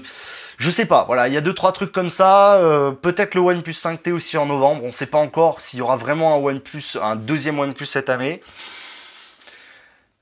je 0.58 0.70
sais 0.70 0.86
pas. 0.86 1.04
Voilà, 1.06 1.28
il 1.28 1.34
y 1.34 1.38
a 1.38 1.42
deux 1.42 1.54
trois 1.54 1.72
trucs 1.72 1.92
comme 1.92 2.10
ça. 2.10 2.56
euh, 2.58 2.92
Peut-être 2.92 3.34
le 3.36 3.42
OnePlus 3.42 3.74
5T 3.74 4.12
aussi 4.12 4.38
en 4.38 4.46
novembre. 4.46 4.84
On 4.84 4.92
sait 4.92 5.08
pas 5.08 5.18
encore 5.18 5.62
s'il 5.62 5.80
y 5.80 5.82
aura 5.82 5.98
vraiment 5.98 6.36
un 6.36 6.38
OnePlus, 6.38 6.98
un 7.02 7.16
deuxième 7.16 7.58
OnePlus 7.60 7.88
cette 7.88 8.10
année. 8.10 8.42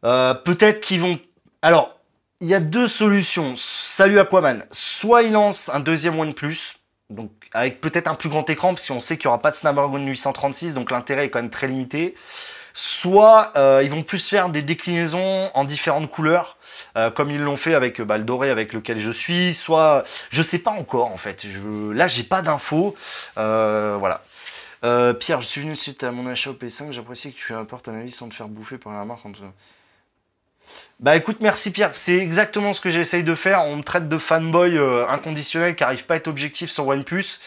Peut-être 0.01 0.79
qu'ils 0.79 1.01
vont. 1.01 1.19
Alors, 1.61 1.97
il 2.39 2.47
y 2.47 2.55
a 2.55 2.61
deux 2.61 2.87
solutions. 2.87 3.55
Salut 3.57 4.19
Aquaman. 4.19 4.63
Soit 4.71 5.23
ils 5.23 5.33
lancent 5.33 5.69
un 5.69 5.81
deuxième 5.81 6.17
OnePlus, 6.17 6.75
donc 7.09 7.31
avec 7.53 7.81
peut-être 7.81 8.07
un 8.07 8.15
plus 8.15 8.29
grand 8.29 8.47
écran, 8.49 8.73
parce 8.73 8.87
qu'on 8.87 8.99
sait 8.99 9.17
qu'il 9.17 9.27
n'y 9.27 9.29
aura 9.29 9.41
pas 9.41 9.51
de 9.51 9.55
Snapdragon 9.55 9.99
836, 10.05 10.73
donc 10.73 10.91
l'intérêt 10.91 11.25
est 11.25 11.29
quand 11.29 11.41
même 11.41 11.49
très 11.49 11.67
limité. 11.67 12.15
Soit 12.73 13.51
euh, 13.57 13.81
ils 13.83 13.89
vont 13.89 14.03
plus 14.03 14.29
faire 14.29 14.49
des 14.49 14.61
déclinaisons 14.61 15.49
en 15.53 15.63
différentes 15.63 16.09
couleurs, 16.09 16.57
euh, 16.95 17.09
comme 17.09 17.31
ils 17.31 17.41
l'ont 17.41 17.57
fait 17.57 17.73
avec 17.73 17.99
euh, 17.99 18.05
bah, 18.05 18.17
le 18.17 18.23
doré 18.23 18.49
avec 18.49 18.73
lequel 18.73 18.99
je 18.99 19.11
suis. 19.11 19.53
Soit, 19.53 20.03
je 20.29 20.41
sais 20.41 20.59
pas 20.59 20.71
encore 20.71 21.11
en 21.11 21.17
fait. 21.17 21.45
Je, 21.49 21.91
là, 21.91 22.07
j'ai 22.07 22.23
pas 22.23 22.41
d'infos. 22.41 22.95
Voilà. 23.35 24.21
Pierre, 25.19 25.41
je 25.41 25.47
suis 25.47 25.61
venu 25.61 25.75
suite 25.75 26.03
à 26.03 26.11
mon 26.11 26.27
achat 26.27 26.51
au 26.51 26.53
P5. 26.53 26.91
J'apprécie 26.91 27.33
que 27.33 27.37
tu 27.37 27.53
apportes 27.53 27.89
un 27.89 27.99
avis 27.99 28.11
sans 28.11 28.29
te 28.29 28.35
faire 28.35 28.47
bouffer 28.47 28.77
par 28.77 28.93
la 28.93 29.03
marque. 29.03 29.21
Bah 30.99 31.15
écoute, 31.15 31.37
merci 31.39 31.71
Pierre. 31.71 31.91
C'est 31.93 32.17
exactement 32.17 32.73
ce 32.73 32.81
que 32.81 32.89
j'essaye 32.89 33.23
de 33.23 33.35
faire. 33.35 33.63
On 33.63 33.77
me 33.77 33.83
traite 33.83 34.09
de 34.09 34.17
fanboy 34.17 34.77
euh, 34.77 35.07
inconditionnel 35.07 35.75
qui 35.75 35.83
arrive 35.83 36.05
pas 36.05 36.15
à 36.15 36.17
être 36.17 36.27
objectif 36.27 36.69
sur 36.69 36.87
OnePlus. 36.87 37.39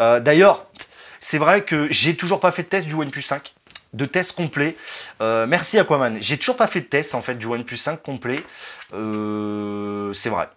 Euh, 0.00 0.20
D'ailleurs, 0.20 0.66
c'est 1.20 1.38
vrai 1.38 1.62
que 1.62 1.88
j'ai 1.90 2.16
toujours 2.16 2.40
pas 2.40 2.52
fait 2.52 2.62
de 2.62 2.68
test 2.68 2.86
du 2.86 2.94
OnePlus 2.94 3.22
5 3.22 3.54
de 3.92 4.06
test 4.06 4.32
complet. 4.32 4.76
Euh, 5.20 5.46
merci 5.46 5.78
Aquaman. 5.78 6.18
J'ai 6.20 6.38
toujours 6.38 6.56
pas 6.56 6.66
fait 6.66 6.80
de 6.80 6.86
test 6.86 7.14
en 7.14 7.22
fait 7.22 7.34
du 7.34 7.46
OnePlus 7.46 7.78
5 7.78 8.02
complet. 8.02 8.40
Euh, 8.94 10.12
c'est 10.12 10.28
vrai. 10.28 10.48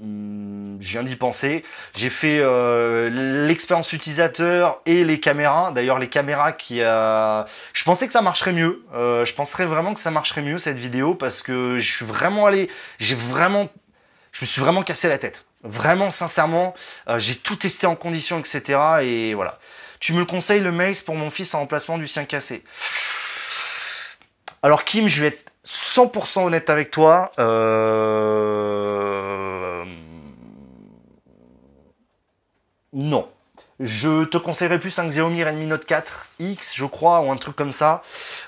Hum, 0.00 0.78
Je 0.80 0.90
viens 0.92 1.02
d'y 1.02 1.16
penser. 1.16 1.64
J'ai 1.96 2.10
fait 2.10 2.38
euh, 2.40 3.46
l'expérience 3.46 3.92
utilisateur 3.92 4.80
et 4.86 5.04
les 5.04 5.18
caméras. 5.18 5.72
D'ailleurs, 5.72 5.98
les 5.98 6.08
caméras 6.08 6.52
qui 6.52 6.82
a. 6.82 7.46
Je 7.72 7.84
pensais 7.84 8.06
que 8.06 8.12
ça 8.12 8.22
marcherait 8.22 8.52
mieux. 8.52 8.84
Euh, 8.94 9.24
je 9.24 9.34
penserais 9.34 9.66
vraiment 9.66 9.94
que 9.94 10.00
ça 10.00 10.10
marcherait 10.10 10.42
mieux 10.42 10.58
cette 10.58 10.78
vidéo 10.78 11.14
parce 11.14 11.42
que 11.42 11.78
je 11.78 11.96
suis 11.96 12.04
vraiment 12.04 12.46
allé. 12.46 12.70
J'ai 12.98 13.16
vraiment. 13.16 13.68
Je 14.32 14.44
me 14.44 14.46
suis 14.46 14.60
vraiment 14.60 14.82
cassé 14.82 15.08
la 15.08 15.18
tête. 15.18 15.46
Vraiment, 15.64 16.12
sincèrement, 16.12 16.74
euh, 17.08 17.18
j'ai 17.18 17.34
tout 17.34 17.56
testé 17.56 17.88
en 17.88 17.96
conditions, 17.96 18.38
etc. 18.38 18.78
Et 19.02 19.34
voilà. 19.34 19.58
Tu 19.98 20.12
me 20.12 20.20
le 20.20 20.26
conseilles 20.26 20.60
le 20.60 20.70
Mace 20.70 21.00
pour 21.00 21.16
mon 21.16 21.30
fils 21.30 21.54
en 21.54 21.60
remplacement 21.60 21.98
du 21.98 22.06
sien 22.06 22.24
cassé? 22.24 22.62
Alors 24.62 24.84
Kim, 24.84 25.08
je 25.08 25.22
vais 25.22 25.28
être 25.28 25.50
100% 25.66 26.46
honnête 26.46 26.70
avec 26.70 26.92
toi. 26.92 27.32
Euh... 27.40 28.77
Non. 32.92 33.28
Je 33.80 34.24
te 34.24 34.38
conseillerais 34.38 34.80
plus 34.80 34.98
un 34.98 35.06
Xiaomi 35.06 35.44
Redmi 35.44 35.66
Note 35.66 35.84
4 35.84 36.30
X, 36.40 36.74
je 36.74 36.84
crois, 36.84 37.20
ou 37.20 37.30
un 37.30 37.36
truc 37.36 37.54
comme 37.54 37.70
ça. 37.70 38.02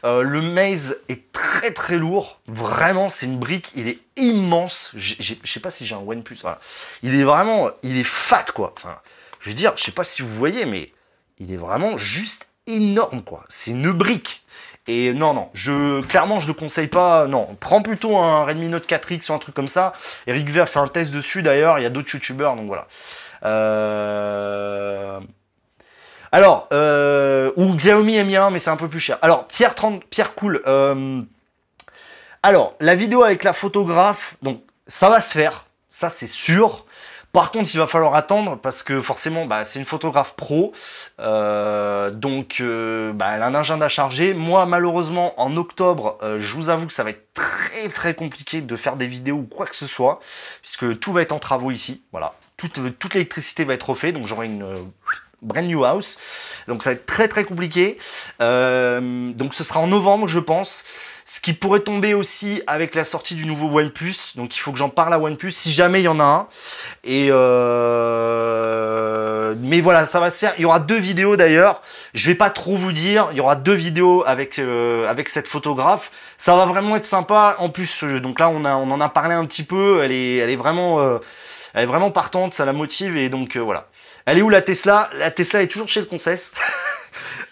Euh, 0.05 0.23
le 0.23 0.43
Maze 0.43 0.99
est 1.09 1.31
très 1.31 1.73
très 1.73 1.99
lourd. 1.99 2.41
Vraiment, 2.49 3.11
c'est 3.11 3.27
une 3.27 3.39
brique. 3.39 3.73
Il 3.77 3.87
est 3.89 3.99
immense. 4.17 4.91
Je 4.97 5.35
sais 5.45 5.61
pas 5.61 5.71
si 5.71 5.87
j'ai 5.87 5.95
un 5.95 6.03
OnePlus. 6.05 6.39
Voilà. 6.43 6.59
Il 7.03 7.15
est 7.15 7.23
vraiment, 7.23 7.71
il 7.83 7.97
est 7.97 8.05
fat 8.05 8.47
quoi. 8.55 8.75
Enfin, 8.77 8.97
je 9.39 9.51
veux 9.51 9.55
dire, 9.55 9.73
je 9.77 9.85
sais 9.85 9.93
pas 9.93 10.05
si 10.05 10.23
vous 10.23 10.29
voyez, 10.29 10.65
mais 10.65 10.91
il 11.39 11.53
est 11.53 11.57
vraiment 11.57 11.97
juste 11.97 12.49
énorme 12.67 13.23
quoi. 13.23 13.45
C'est 13.49 13.71
une 13.71 13.93
brique. 13.93 14.45
Et 14.89 15.13
non, 15.13 15.35
non, 15.35 15.51
je 15.55 16.01
clairement 16.01 16.41
je 16.41 16.49
ne 16.49 16.53
conseille 16.53 16.89
pas. 16.89 17.27
Non, 17.29 17.57
prends 17.61 17.83
plutôt 17.83 18.17
un 18.17 18.45
Redmi 18.45 18.69
Note 18.69 18.89
4X 18.89 19.31
ou 19.31 19.35
un 19.35 19.39
truc 19.39 19.55
comme 19.55 19.69
ça. 19.69 19.93
Eric 20.27 20.49
V 20.51 20.61
a 20.61 20.67
fait 20.67 20.81
un 20.81 20.89
test 20.89 21.13
dessus 21.13 21.43
d'ailleurs. 21.43 21.79
Il 21.79 21.83
y 21.83 21.87
a 21.87 21.91
d'autres 21.91 22.13
youtubeurs, 22.13 22.57
donc 22.57 22.67
voilà. 22.67 22.89
Euh... 23.45 25.21
Alors, 26.33 26.69
euh... 26.73 27.51
ou 27.57 27.75
Xiaomi 27.75 28.23
Mi 28.25 28.37
1, 28.37 28.51
mais 28.51 28.59
c'est 28.59 28.71
un 28.71 28.77
peu 28.77 28.89
plus 28.89 29.01
cher. 29.01 29.19
Alors, 29.23 29.47
Pierre 29.49 29.75
30, 29.75 30.05
Pierre 30.05 30.35
Cool. 30.35 30.63
euh, 30.67 31.23
Alors, 32.43 32.75
la 32.81 32.95
vidéo 32.95 33.23
avec 33.23 33.45
la 33.45 33.53
photographe, 33.53 34.37
donc 34.43 34.63
ça 34.87 35.09
va 35.09 35.21
se 35.21 35.33
faire, 35.33 35.67
ça 35.89 36.09
c'est 36.11 36.29
sûr. 36.29 36.87
Par 37.33 37.53
contre, 37.53 37.71
il 37.73 37.79
va 37.79 37.87
falloir 37.87 38.17
attendre 38.17 38.59
parce 38.59 38.83
que 38.83 39.01
forcément, 39.01 39.47
bah, 39.47 39.65
c'est 39.65 39.79
une 39.79 39.85
photographe 39.85 40.35
pro, 40.35 40.73
donc 41.19 42.61
bah, 42.61 43.27
elle 43.35 43.43
a 43.43 43.47
un 43.47 43.55
agenda 43.55 43.89
chargé. 43.89 44.35
Moi, 44.35 44.67
malheureusement, 44.67 45.41
en 45.41 45.57
octobre, 45.57 46.19
je 46.39 46.55
vous 46.57 46.71
avoue 46.71 46.89
que 46.89 46.93
ça 46.93 47.05
va 47.05 47.11
être 47.11 47.33
très 47.35 47.89
très 47.91 48.15
compliqué 48.15 48.63
de 48.63 48.75
faire 48.75 48.97
des 48.97 49.07
vidéos 49.07 49.37
ou 49.37 49.45
quoi 49.45 49.67
que 49.67 49.77
ce 49.77 49.87
soit, 49.87 50.19
puisque 50.61 50.99
tout 50.99 51.13
va 51.13 51.23
être 51.23 51.31
en 51.31 51.39
travaux 51.39 51.71
ici. 51.71 52.03
Voilà, 52.11 52.35
toute, 52.69 52.99
toute 52.99 53.15
l'électricité 53.15 53.65
va 53.65 53.75
être 53.75 53.89
refaite, 53.89 54.15
donc 54.15 54.27
j'aurai 54.27 54.47
une 54.47 54.63
euh, 54.63 54.77
brand 55.43 55.67
new 55.67 55.85
house. 55.85 56.19
Donc 56.69 56.83
ça 56.83 56.91
va 56.91 56.95
être 56.95 57.07
très 57.07 57.29
très 57.29 57.45
compliqué. 57.45 57.99
Euh, 58.41 59.33
donc 59.33 59.55
ce 59.55 59.65
sera 59.65 59.81
en 59.81 59.87
novembre, 59.87 60.29
je 60.29 60.39
pense. 60.39 60.85
Ce 61.27 61.41
qui 61.41 61.53
pourrait 61.53 61.81
tomber 61.81 62.13
aussi 62.13 62.61
avec 62.67 62.97
la 62.97 63.05
sortie 63.05 63.37
du 63.37 63.47
nouveau 63.47 63.69
OnePlus. 63.79 64.33
Donc 64.35 64.57
il 64.57 64.59
faut 64.59 64.73
que 64.73 64.79
j'en 64.79 64.89
parle 64.89 65.15
à 65.15 65.21
OnePlus 65.21 65.53
si 65.53 65.71
jamais 65.71 66.01
il 66.01 66.05
y 66.05 66.09
en 66.09 66.19
a 66.19 66.25
un. 66.25 66.49
Et 67.05 67.29
euh... 67.31 69.55
mais 69.61 69.81
voilà, 69.81 70.07
ça 70.07 70.19
va 70.19 70.31
se 70.31 70.39
faire. 70.39 70.55
Il 70.59 70.63
y 70.63 70.65
aura 70.65 70.81
deux 70.81 70.99
vidéos 70.99 71.37
d'ailleurs. 71.37 71.83
Je 72.15 72.29
vais 72.29 72.35
pas 72.35 72.51
trop 72.51 72.77
vous 72.77 72.91
dire. 72.91 73.29
Il 73.31 73.37
y 73.37 73.41
aura 73.41 73.55
deux 73.55 73.75
vidéos 73.75 74.25
avec 74.27 74.59
euh, 74.59 75.09
avec 75.09 75.29
cette 75.29 75.47
photographe. 75.47 76.11
Ça 76.37 76.57
va 76.57 76.67
vraiment 76.67 76.97
être 76.97 77.05
sympa. 77.05 77.55
En 77.59 77.69
plus, 77.69 78.03
euh, 78.03 78.19
donc 78.19 78.41
là 78.41 78.49
on 78.49 78.65
a 78.65 78.75
on 78.75 78.91
en 78.91 79.01
a 79.01 79.09
parlé 79.09 79.35
un 79.35 79.47
petit 79.47 79.63
peu. 79.63 80.03
Elle 80.03 80.11
est 80.11 80.39
elle 80.39 80.51
est 80.51 80.57
vraiment 80.57 81.01
euh, 81.01 81.19
elle 81.75 81.85
est 81.85 81.87
vraiment 81.87 82.11
partante. 82.11 82.55
Ça 82.55 82.65
la 82.65 82.73
motive 82.73 83.17
et 83.17 83.29
donc 83.29 83.57
euh, 83.57 83.61
voilà. 83.61 83.89
Elle 84.27 84.39
est 84.39 84.43
où 84.43 84.49
la 84.49 84.63
Tesla? 84.63 85.11
La 85.19 85.31
Tesla 85.31 85.63
est 85.63 85.69
toujours 85.69 85.89
chez 85.89 86.01
le 86.01 86.07
Concess. 86.07 86.53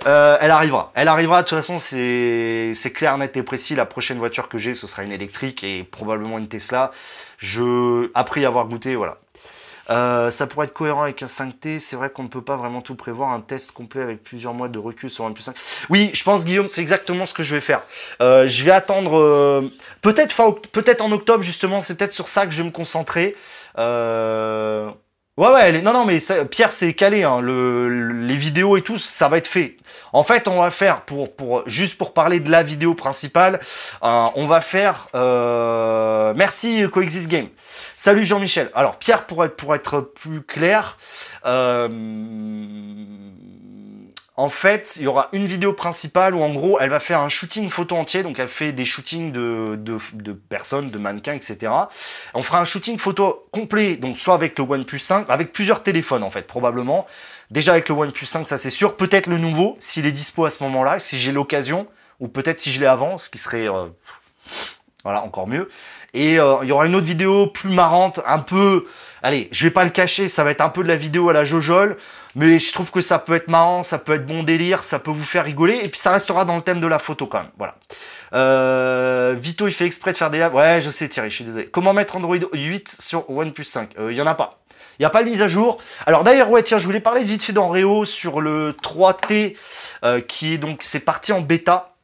Euh, 0.07 0.39
elle 0.41 0.53
arrivera. 0.53 0.93
Elle 0.95 1.09
arrivera. 1.09 1.43
De 1.43 1.49
toute 1.49 1.59
façon, 1.59 1.81
c'est 1.81 2.73
c'est 2.73 2.93
clair, 2.93 3.19
net 3.19 3.37
et 3.37 3.43
précis. 3.43 3.75
La 3.75 3.85
prochaine 3.85 4.19
voiture 4.19 4.49
que 4.49 4.57
j'ai, 4.57 4.73
ce 4.73 4.87
sera 4.87 5.03
une 5.03 5.11
électrique 5.11 5.65
et 5.65 5.83
probablement 5.83 6.39
une 6.39 6.47
Tesla. 6.47 6.93
Je, 7.39 8.09
après 8.15 8.41
y 8.43 8.47
avoir 8.47 8.67
goûté, 8.67 8.95
voilà. 8.95 9.19
Euh, 9.91 10.31
ça 10.31 10.47
pourrait 10.47 10.67
être 10.67 10.75
cohérent 10.75 11.03
avec 11.03 11.23
un 11.23 11.27
5T. 11.29 11.79
C'est 11.79 11.97
vrai 11.97 12.11
qu'on 12.11 12.25
ne 12.25 12.29
peut 12.29 12.43
pas 12.43 12.57
vraiment 12.57 12.83
tout 12.83 12.95
prévoir. 12.95 13.31
Un 13.31 13.41
test 13.41 13.73
complet 13.73 14.03
avec 14.03 14.23
plusieurs 14.23 14.55
mois 14.55 14.69
de 14.69 14.79
recul 14.79 15.09
sur 15.11 15.25
un 15.25 15.33
plus 15.33 15.45
5. 15.45 15.57
Oui, 15.91 16.11
je 16.13 16.23
pense 16.25 16.45
Guillaume, 16.45 16.69
c'est 16.69 16.81
exactement 16.83 17.25
ce 17.27 17.35
que 17.35 17.43
je 17.43 17.55
vais 17.55 17.61
faire. 17.61 17.81
Euh, 18.21 18.47
je 18.47 18.65
vais 18.65 18.71
attendre. 18.71 19.17
euh, 19.19 19.71
peut-être 20.03 20.33
fin, 20.33 20.55
peut-être 20.73 21.01
en 21.03 21.11
octobre 21.13 21.43
justement. 21.43 21.81
C'est 21.81 21.97
peut-être 21.97 22.13
sur 22.13 22.29
ça 22.29 22.47
que 22.47 22.53
je 22.53 22.59
vais 22.63 22.67
me 22.69 22.73
concentrer. 22.73 23.35
Euh, 23.79 24.91
Ouais 25.37 25.53
ouais, 25.53 25.83
non 25.83 25.93
non 25.93 26.05
mais 26.05 26.19
Pierre 26.51 26.73
c'est 26.73 26.95
calé 26.95 27.23
hein, 27.23 27.41
le- 27.41 27.89
les 28.27 28.35
vidéos 28.37 28.77
et 28.77 28.83
tout 28.83 28.99
ça 28.99 29.29
va 29.29 29.39
être 29.39 29.47
fait. 29.47 29.77
En 30.13 30.25
fait, 30.25 30.49
on 30.49 30.61
va 30.61 30.73
faire 30.73 31.03
pour 31.03 31.33
pour 31.37 31.63
juste 31.69 31.97
pour 31.97 32.13
parler 32.13 32.41
de 32.41 32.51
la 32.51 32.65
vidéo 32.65 32.95
principale, 32.95 33.61
euh, 34.03 34.25
on 34.35 34.49
va 34.49 34.61
faire 34.61 35.07
euh, 35.15 36.33
merci 36.35 36.83
Coexist 36.93 37.29
Game. 37.29 37.47
Salut 38.01 38.25
Jean-Michel. 38.25 38.71
Alors 38.77 38.97
Pierre 38.97 39.27
pour 39.27 39.45
être 39.45 39.57
pour 39.57 39.75
être 39.75 39.99
plus 39.99 40.43
clair, 40.43 40.99
euh, 41.45 41.89
en 44.37 44.49
fait, 44.51 44.95
il 44.99 45.03
y 45.03 45.07
aura 45.09 45.29
une 45.33 45.49
vidéo 45.49 45.73
principale 45.73 46.37
où 46.37 46.43
en 46.45 46.51
gros, 46.51 46.79
elle 46.79 46.91
va 46.91 47.01
faire 47.01 47.19
un 47.19 47.29
shooting 47.29 47.69
photo 47.69 47.97
entier, 47.97 48.23
donc 48.23 48.39
elle 48.39 48.47
fait 48.47 48.71
des 48.71 48.85
shootings 48.85 49.33
de, 49.33 49.77
de, 49.77 50.33
personnes, 50.33 50.91
de 50.91 50.99
mannequins, 50.99 51.35
etc. 51.35 51.73
On 52.35 52.45
fera 52.45 52.61
un 52.61 52.65
shooting 52.65 52.99
photo 52.99 53.49
complet, 53.51 53.97
donc 53.97 54.17
soit 54.17 54.35
avec 54.35 54.57
le 54.57 54.65
OnePlus 54.65 55.01
5, 55.01 55.29
avec 55.29 55.53
plusieurs 55.53 55.83
téléphones 55.83 56.23
en 56.23 56.31
fait, 56.31 56.47
probablement. 56.47 57.05
Déjà 57.51 57.73
avec 57.73 57.89
le 57.89 57.97
OnePlus 57.97 58.27
5, 58.27 58.47
ça 58.47 58.59
c'est 58.59 58.71
sûr. 58.71 58.97
Peut-être 58.97 59.27
le 59.27 59.39
nouveau, 59.39 59.77
s'il 59.81 60.07
est 60.07 60.13
dispo 60.13 60.45
à 60.45 60.51
ce 60.51 60.63
moment-là, 60.63 61.01
si 61.01 61.19
j'ai 61.19 61.33
l'occasion, 61.33 61.89
ou 62.21 62.29
peut-être 62.29 62.61
si 62.61 62.71
je 62.71 62.79
l'ai 62.79 62.87
avant, 62.87 63.19
ce 63.19 63.29
qui 63.29 63.39
serait 63.39 63.69
euh, 63.69 63.89
voilà 65.03 65.23
encore 65.25 65.49
mieux. 65.49 65.69
Et 66.15 66.39
euh, 66.39 66.57
il 66.63 66.69
y 66.69 66.73
aura 66.73 66.87
une 66.87 66.95
autre 66.95 67.07
vidéo 67.07 67.49
plus 67.49 67.71
marrante, 67.71 68.21
un 68.27 68.39
peu. 68.39 68.87
Allez, 69.23 69.49
je 69.53 69.65
vais 69.65 69.71
pas 69.71 69.85
le 69.85 69.91
cacher, 69.91 70.29
ça 70.29 70.45
va 70.45 70.51
être 70.51 70.61
un 70.61 70.69
peu 70.69 70.83
de 70.83 70.89
la 70.89 70.97
vidéo 70.97 71.29
à 71.29 71.33
la 71.33 71.45
Jojol, 71.45 71.97
mais 72.35 72.59
je 72.59 72.73
trouve 72.73 72.91
que 72.91 73.01
ça 73.01 73.19
peut 73.19 73.35
être 73.35 73.49
marrant, 73.49 73.83
ça 73.83 73.99
peut 73.99 74.15
être 74.15 74.27
bon 74.27 74.43
délire, 74.43 74.85
ça 74.85 74.99
peut 74.99 75.11
vous 75.11 75.25
faire 75.25 75.45
rigoler, 75.45 75.81
et 75.83 75.89
puis 75.89 76.01
ça 76.01 76.13
restera 76.13 76.45
dans 76.45 76.57
le 76.57 76.63
thème 76.63 76.81
de 76.81 76.87
la 76.87 76.99
photo 76.99 77.27
quand 77.27 77.43
même. 77.43 77.51
Voilà. 77.59 77.77
Euh, 78.33 79.35
Vito, 79.39 79.67
il 79.67 79.73
fait 79.73 79.87
exprès 79.87 80.13
de 80.13 80.17
faire 80.17 80.31
des. 80.31 80.45
Ouais, 80.45 80.81
je 80.81 80.91
sais 80.91 81.09
Thierry, 81.09 81.31
je 81.31 81.37
suis 81.37 81.45
désolé. 81.45 81.67
Comment 81.67 81.93
mettre 81.93 82.17
Android 82.17 82.37
8 82.53 82.97
sur 83.01 83.29
OnePlus 83.31 83.65
5 83.65 83.95
Il 84.11 84.15
y 84.15 84.23
en 84.23 84.27
a 84.27 84.35
pas. 84.35 84.59
Il 84.99 85.03
n'y 85.03 85.07
a 85.07 85.11
pas 85.11 85.23
de 85.23 85.29
mise 85.29 85.43
à 85.43 85.49
jour. 85.49 85.79
Alors 86.07 86.25
d'ailleurs, 86.25 86.51
ouais, 86.51 86.63
tiens, 86.63 86.79
je 86.79 86.85
voulais 86.85 87.01
parler 87.01 87.23
vite 87.23 87.45
fait 87.45 87.53
d'Enreo 87.53 88.05
sur 88.05 88.41
le 88.41 88.73
3T, 88.83 89.57
euh, 90.05 90.21
qui 90.21 90.55
est 90.55 90.59
donc, 90.59 90.83
c'est 90.83 91.01
parti 91.01 91.33
en 91.33 91.41
bêta. 91.41 91.95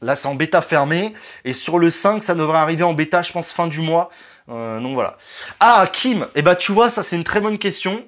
Là, 0.00 0.14
c'est 0.14 0.28
en 0.28 0.34
bêta 0.34 0.62
fermée. 0.62 1.14
Et 1.44 1.52
sur 1.52 1.78
le 1.78 1.90
5, 1.90 2.22
ça 2.22 2.34
devrait 2.34 2.58
arriver 2.58 2.84
en 2.84 2.94
bêta, 2.94 3.22
je 3.22 3.32
pense, 3.32 3.52
fin 3.52 3.66
du 3.66 3.80
mois. 3.80 4.10
Euh, 4.48 4.80
donc 4.80 4.94
voilà. 4.94 5.18
Ah, 5.60 5.86
Kim, 5.92 6.26
eh 6.34 6.42
ben, 6.42 6.54
tu 6.54 6.72
vois, 6.72 6.90
ça, 6.90 7.02
c'est 7.02 7.16
une 7.16 7.24
très 7.24 7.40
bonne 7.40 7.58
question. 7.58 8.04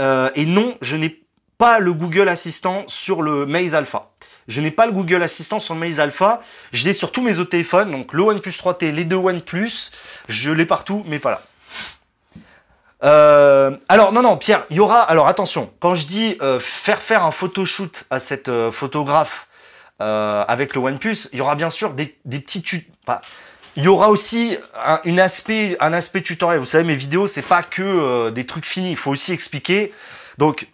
Euh, 0.00 0.30
et 0.34 0.46
non, 0.46 0.76
je 0.80 0.96
n'ai 0.96 1.22
pas 1.58 1.78
le 1.78 1.92
Google 1.92 2.28
Assistant 2.28 2.84
sur 2.88 3.22
le 3.22 3.46
Maze 3.46 3.74
Alpha. 3.74 4.10
Je 4.46 4.60
n'ai 4.60 4.70
pas 4.70 4.86
le 4.86 4.92
Google 4.92 5.22
Assistant 5.22 5.58
sur 5.58 5.74
le 5.74 5.80
Maze 5.80 6.00
Alpha. 6.00 6.40
Je 6.72 6.84
l'ai 6.84 6.92
sur 6.92 7.12
tous 7.12 7.22
mes 7.22 7.38
autres 7.38 7.50
téléphones. 7.50 7.90
Donc 7.90 8.12
le 8.12 8.22
OnePlus 8.22 8.52
3T, 8.52 8.92
les 8.92 9.04
deux 9.04 9.16
OnePlus. 9.16 9.90
Je 10.28 10.50
l'ai 10.50 10.66
partout, 10.66 11.02
mais 11.06 11.18
pas 11.18 11.30
là. 11.30 11.42
Euh, 13.02 13.76
alors 13.88 14.12
non 14.12 14.22
non 14.22 14.38
Pierre, 14.38 14.64
il 14.70 14.76
y 14.76 14.80
aura 14.80 15.02
alors 15.02 15.28
attention 15.28 15.70
quand 15.78 15.94
je 15.94 16.06
dis 16.06 16.38
faire 16.60 17.02
faire 17.02 17.22
un 17.22 17.32
photoshoot 17.32 18.04
à 18.08 18.18
cette 18.18 18.50
photographe 18.70 19.46
avec 20.04 20.74
le 20.74 20.80
OnePlus, 20.80 21.28
il 21.32 21.38
y 21.38 21.40
aura 21.40 21.54
bien 21.54 21.70
sûr 21.70 21.94
des, 21.94 22.06
petits 22.24 22.86
enfin, 23.06 23.20
il 23.76 23.84
y 23.84 23.88
aura 23.88 24.10
aussi 24.10 24.56
un, 24.74 25.18
aspect 25.18 25.76
un 25.80 25.92
aspect 25.92 26.22
tutoriel. 26.22 26.60
Vous 26.60 26.66
savez 26.66 26.84
mes 26.84 26.96
vidéos 26.96 27.26
c'est 27.26 27.42
pas 27.42 27.62
que 27.62 28.30
des 28.30 28.46
trucs 28.46 28.66
finis, 28.66 28.90
il 28.90 28.96
faut 28.96 29.10
aussi 29.10 29.32
expliquer. 29.32 29.92
Donc 30.38 30.68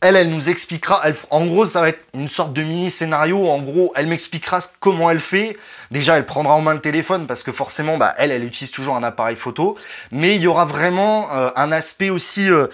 elle, 0.00 0.16
elle 0.16 0.30
nous 0.30 0.48
expliquera. 0.48 1.02
En 1.30 1.44
gros, 1.44 1.66
ça 1.66 1.80
va 1.82 1.90
être 1.90 2.02
une 2.14 2.28
sorte 2.28 2.54
de 2.54 2.62
mini 2.62 2.90
scénario. 2.90 3.48
En 3.50 3.60
gros, 3.60 3.92
elle 3.94 4.06
m'expliquera 4.06 4.60
comment 4.80 5.10
elle 5.10 5.20
fait. 5.20 5.58
Déjà, 5.90 6.16
elle 6.16 6.24
prendra 6.24 6.54
en 6.54 6.62
main 6.62 6.72
le 6.72 6.80
téléphone 6.80 7.26
parce 7.26 7.42
que 7.42 7.52
forcément, 7.52 7.98
bah, 7.98 8.14
elle, 8.16 8.30
elle 8.30 8.44
utilise 8.44 8.70
toujours 8.70 8.96
un 8.96 9.02
appareil 9.02 9.36
photo. 9.36 9.76
Mais 10.10 10.36
il 10.36 10.42
y 10.42 10.46
aura 10.46 10.64
vraiment 10.64 11.30
euh, 11.32 11.50
un 11.54 11.70
aspect 11.70 12.08
aussi. 12.08 12.50
Euh, 12.50 12.68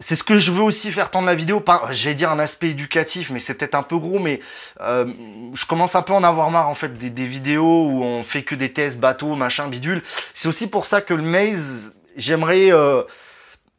c'est 0.00 0.16
ce 0.16 0.22
que 0.22 0.38
je 0.38 0.50
veux 0.50 0.62
aussi 0.62 0.90
faire 0.90 1.10
tendre 1.10 1.26
la 1.26 1.34
vidéo. 1.34 1.60
Pas, 1.60 1.88
j'allais 1.90 2.14
dire 2.14 2.30
un 2.30 2.38
aspect 2.38 2.70
éducatif, 2.70 3.30
mais 3.30 3.38
c'est 3.38 3.54
peut-être 3.54 3.74
un 3.74 3.82
peu 3.82 3.98
gros. 3.98 4.18
Mais 4.18 4.40
euh, 4.80 5.06
je 5.54 5.66
commence 5.66 5.94
un 5.94 6.02
peu 6.02 6.12
à 6.12 6.16
en 6.16 6.24
avoir 6.24 6.50
marre 6.50 6.68
en 6.68 6.74
fait 6.74 6.94
des, 6.94 7.26
vidéos 7.26 7.86
où 7.86 8.02
on 8.02 8.22
fait 8.22 8.42
que 8.42 8.54
des 8.54 8.72
tests 8.72 8.98
bateaux, 8.98 9.34
machin, 9.34 9.68
bidule. 9.68 10.02
C'est 10.34 10.48
aussi 10.48 10.68
pour 10.68 10.86
ça 10.86 11.00
que 11.00 11.14
le 11.14 11.22
maze, 11.22 11.92
j'aimerais. 12.16 12.70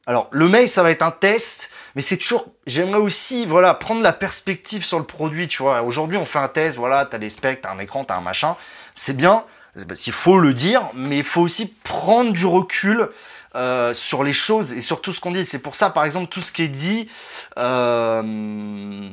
alors, 0.05 0.29
le 0.31 0.47
maze, 0.47 0.71
ça 0.71 0.83
va 0.83 0.91
être 0.91 1.03
un 1.03 1.11
test 1.11 1.71
mais 1.95 2.01
c'est 2.01 2.17
toujours, 2.17 2.47
j'aimerais 2.67 2.99
aussi, 2.99 3.45
voilà, 3.45 3.73
prendre 3.73 4.01
la 4.01 4.13
perspective 4.13 4.85
sur 4.85 4.97
le 4.97 5.05
produit, 5.05 5.47
tu 5.47 5.61
vois. 5.61 5.81
Aujourd'hui, 5.81 6.17
on 6.17 6.25
fait 6.25 6.39
un 6.39 6.47
test, 6.47 6.77
voilà, 6.77 7.05
t'as 7.05 7.17
des 7.17 7.29
specs, 7.29 7.61
t'as 7.61 7.71
un 7.71 7.79
écran, 7.79 8.05
t'as 8.05 8.15
un 8.15 8.21
machin, 8.21 8.55
c'est 8.95 9.15
bien, 9.15 9.43
il 9.75 10.13
faut 10.13 10.39
le 10.39 10.53
dire, 10.53 10.83
mais 10.93 11.19
il 11.19 11.23
faut 11.23 11.41
aussi 11.41 11.67
prendre 11.83 12.31
du 12.31 12.45
recul 12.45 13.09
euh, 13.55 13.93
sur 13.93 14.23
les 14.23 14.33
choses 14.33 14.71
et 14.71 14.81
sur 14.81 15.01
tout 15.01 15.11
ce 15.11 15.19
qu'on 15.19 15.31
dit. 15.31 15.45
C'est 15.45 15.59
pour 15.59 15.75
ça, 15.75 15.89
par 15.89 16.05
exemple, 16.05 16.27
tout 16.27 16.41
ce 16.41 16.51
qui 16.51 16.63
est 16.63 16.69
dit, 16.69 17.09
euh, 17.57 19.09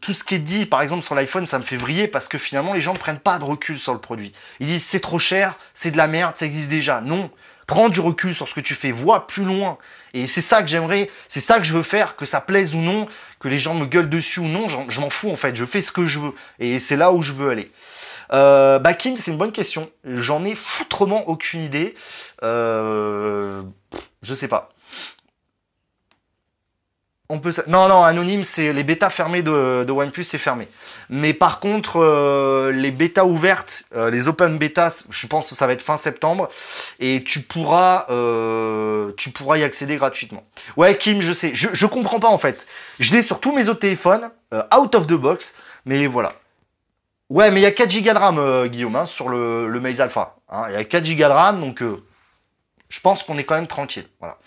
tout 0.00 0.12
ce 0.12 0.24
qui 0.24 0.34
est 0.34 0.40
dit, 0.40 0.66
par 0.66 0.82
exemple, 0.82 1.04
sur 1.04 1.14
l'iPhone, 1.14 1.46
ça 1.46 1.58
me 1.58 1.64
fait 1.64 1.76
vriller 1.76 2.06
parce 2.06 2.28
que 2.28 2.36
finalement, 2.36 2.74
les 2.74 2.80
gens 2.80 2.92
ne 2.92 2.98
prennent 2.98 3.18
pas 3.18 3.38
de 3.38 3.44
recul 3.44 3.78
sur 3.78 3.94
le 3.94 4.00
produit. 4.00 4.32
Ils 4.60 4.66
disent 4.66 4.84
c'est 4.84 5.00
trop 5.00 5.18
cher, 5.18 5.54
c'est 5.72 5.90
de 5.90 5.96
la 5.96 6.06
merde, 6.06 6.34
ça 6.36 6.44
existe 6.44 6.68
déjà. 6.68 7.00
Non, 7.00 7.30
prends 7.66 7.88
du 7.88 8.00
recul 8.00 8.34
sur 8.34 8.46
ce 8.46 8.54
que 8.54 8.60
tu 8.60 8.74
fais, 8.74 8.92
vois 8.92 9.26
plus 9.26 9.44
loin. 9.44 9.78
Et 10.12 10.26
c'est 10.26 10.40
ça 10.40 10.62
que 10.62 10.68
j'aimerais, 10.68 11.10
c'est 11.28 11.40
ça 11.40 11.58
que 11.58 11.64
je 11.64 11.72
veux 11.72 11.82
faire, 11.82 12.16
que 12.16 12.26
ça 12.26 12.40
plaise 12.40 12.74
ou 12.74 12.80
non, 12.80 13.08
que 13.40 13.48
les 13.48 13.58
gens 13.58 13.74
me 13.74 13.86
gueulent 13.86 14.10
dessus 14.10 14.40
ou 14.40 14.48
non, 14.48 14.68
je 14.88 15.00
m'en 15.00 15.10
fous 15.10 15.30
en 15.30 15.36
fait, 15.36 15.54
je 15.54 15.64
fais 15.64 15.80
ce 15.80 15.92
que 15.92 16.06
je 16.06 16.18
veux. 16.18 16.34
Et 16.58 16.78
c'est 16.78 16.96
là 16.96 17.12
où 17.12 17.22
je 17.22 17.32
veux 17.32 17.50
aller. 17.50 17.70
Euh, 18.32 18.78
bah 18.78 18.94
Kim, 18.94 19.16
c'est 19.16 19.30
une 19.30 19.38
bonne 19.38 19.52
question. 19.52 19.90
J'en 20.04 20.44
ai 20.44 20.54
foutrement 20.54 21.28
aucune 21.28 21.62
idée. 21.62 21.94
Euh, 22.42 23.62
je 24.22 24.34
sais 24.34 24.48
pas. 24.48 24.70
On 27.30 27.40
peut 27.40 27.52
non 27.66 27.88
non 27.88 28.04
anonyme 28.04 28.42
c'est 28.42 28.72
les 28.72 28.84
bêtas 28.84 29.10
fermées 29.10 29.42
de, 29.42 29.90
OnePlus 29.90 30.24
c'est 30.24 30.38
fermé. 30.38 30.66
Mais 31.10 31.34
par 31.34 31.60
contre 31.60 32.00
euh, 32.00 32.72
les 32.72 32.90
bêtas 32.90 33.24
ouvertes, 33.24 33.82
euh, 33.94 34.08
les 34.08 34.28
open 34.28 34.56
bêtas, 34.56 35.04
je 35.10 35.26
pense 35.26 35.50
que 35.50 35.54
ça 35.54 35.66
va 35.66 35.74
être 35.74 35.82
fin 35.82 35.98
septembre 35.98 36.48
et 37.00 37.22
tu 37.22 37.42
pourras 37.42 38.06
euh, 38.08 39.12
tu 39.18 39.28
pourras 39.28 39.58
y 39.58 39.62
accéder 39.62 39.96
gratuitement. 39.96 40.42
Ouais 40.78 40.96
Kim 40.96 41.20
je 41.20 41.34
sais, 41.34 41.50
je, 41.54 41.68
je 41.70 41.84
comprends 41.86 42.18
pas 42.18 42.28
en 42.28 42.38
fait. 42.38 42.66
Je 42.98 43.14
l'ai 43.14 43.20
sur 43.20 43.40
tous 43.40 43.54
mes 43.54 43.68
autres 43.68 43.80
téléphones 43.80 44.30
out 44.74 44.94
of 44.94 45.06
the 45.06 45.12
box, 45.12 45.54
mais 45.84 46.06
voilà. 46.06 46.32
Ouais 47.28 47.50
mais 47.50 47.60
il 47.60 47.64
y 47.64 47.66
a 47.66 47.72
4 47.72 47.92
Go 47.92 48.12
de 48.14 48.18
RAM 48.18 48.68
Guillaume 48.68 48.96
hein, 48.96 49.04
sur 49.04 49.28
le 49.28 49.68
le 49.68 49.80
Maze 49.80 50.00
Alpha. 50.00 50.36
Hein. 50.48 50.64
Il 50.70 50.72
y 50.72 50.76
a 50.76 50.84
4 50.84 51.06
Go 51.06 51.14
de 51.14 51.24
RAM 51.24 51.60
donc 51.60 51.82
je 52.88 53.00
pense 53.00 53.22
qu'on 53.22 53.38
est 53.38 53.44
quand 53.44 53.56
même 53.56 53.66
tranquille. 53.66 54.06
Voilà 54.20 54.38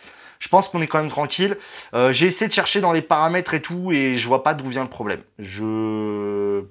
je 0.42 0.50
pense 0.50 0.68
qu'on 0.68 0.82
est 0.82 0.88
quand 0.88 0.98
même 0.98 1.12
tranquille. 1.12 1.56
Euh, 1.94 2.12
j'ai 2.12 2.26
essayé 2.26 2.50
de 2.50 2.54
chercher 2.54 2.82
dans 2.82 2.92
les 2.92 3.04
paramètres 3.04 3.54
et 3.54 3.62
tout, 3.62 3.92
et 3.92 4.16
je 4.16 4.28
vois 4.28 4.44
pas 4.44 4.54
d'où 4.54 4.70
vient 4.70 4.84
le 4.84 4.90
problème. 4.90 5.22
Je... 5.40 6.64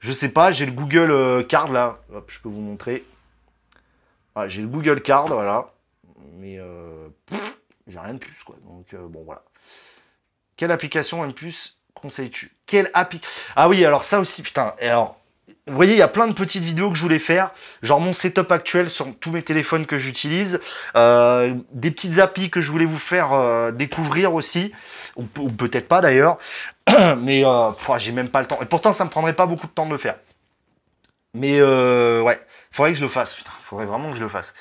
Je 0.00 0.12
sais 0.12 0.30
pas, 0.30 0.50
j'ai 0.50 0.66
le 0.66 0.72
Google 0.72 1.10
euh, 1.10 1.42
Card 1.42 1.70
là. 1.70 2.00
Hop, 2.12 2.30
je 2.30 2.40
peux 2.40 2.48
vous 2.48 2.60
montrer. 2.60 3.04
Ah, 4.34 4.48
j'ai 4.48 4.62
le 4.62 4.68
Google 4.68 5.00
Card, 5.02 5.26
voilà. 5.26 5.72
Mais 6.38 6.58
euh, 6.58 7.08
j'ai 7.86 7.98
rien 7.98 8.14
de 8.14 8.18
plus, 8.18 8.42
quoi. 8.44 8.56
Donc, 8.64 8.94
bon, 9.10 9.22
voilà. 9.24 9.44
Quelle 10.56 10.70
application 10.70 11.30
plus 11.32 11.78
conseilles-tu? 11.92 12.56
Quelle 12.66 12.90
appli... 12.94 13.20
Ah 13.56 13.68
oui, 13.68 13.84
alors 13.84 14.04
ça 14.04 14.20
aussi, 14.20 14.42
putain. 14.42 14.74
Et 14.80 14.88
alors, 14.88 15.20
vous 15.66 15.76
voyez, 15.76 15.94
il 15.94 15.98
y 15.98 16.02
a 16.02 16.08
plein 16.08 16.26
de 16.26 16.34
petites 16.34 16.62
vidéos 16.62 16.90
que 16.90 16.96
je 16.96 17.02
voulais 17.02 17.18
faire, 17.18 17.50
genre 17.82 17.98
mon 17.98 18.12
setup 18.12 18.52
actuel 18.52 18.90
sur 18.90 19.06
tous 19.18 19.30
mes 19.30 19.40
téléphones 19.40 19.86
que 19.86 19.98
j'utilise, 19.98 20.60
euh, 20.94 21.54
des 21.72 21.90
petites 21.90 22.18
applis 22.18 22.50
que 22.50 22.60
je 22.60 22.70
voulais 22.70 22.84
vous 22.84 22.98
faire 22.98 23.32
euh, 23.32 23.70
découvrir 23.70 24.34
aussi, 24.34 24.74
ou, 25.16 25.24
peut-être 25.24 25.88
pas 25.88 26.02
d'ailleurs, 26.02 26.36
mais 27.18 27.46
euh, 27.46 27.70
j'ai 27.96 28.12
même 28.12 28.28
pas 28.28 28.40
le 28.42 28.46
temps. 28.46 28.58
Et 28.60 28.66
pourtant, 28.66 28.92
ça 28.92 29.06
me 29.06 29.10
prendrait 29.10 29.32
pas 29.32 29.46
beaucoup 29.46 29.66
de 29.66 29.72
temps 29.72 29.86
de 29.86 29.92
le 29.92 29.96
faire. 29.96 30.16
Mais 31.32 31.58
euh, 31.60 32.20
ouais, 32.20 32.38
faudrait 32.70 32.92
que 32.92 32.98
je 32.98 33.02
le 33.02 33.08
fasse. 33.08 33.34
Putain, 33.34 33.50
faudrait 33.62 33.86
vraiment 33.86 34.10
que 34.10 34.16
je 34.18 34.22
le 34.22 34.28
fasse. 34.28 34.54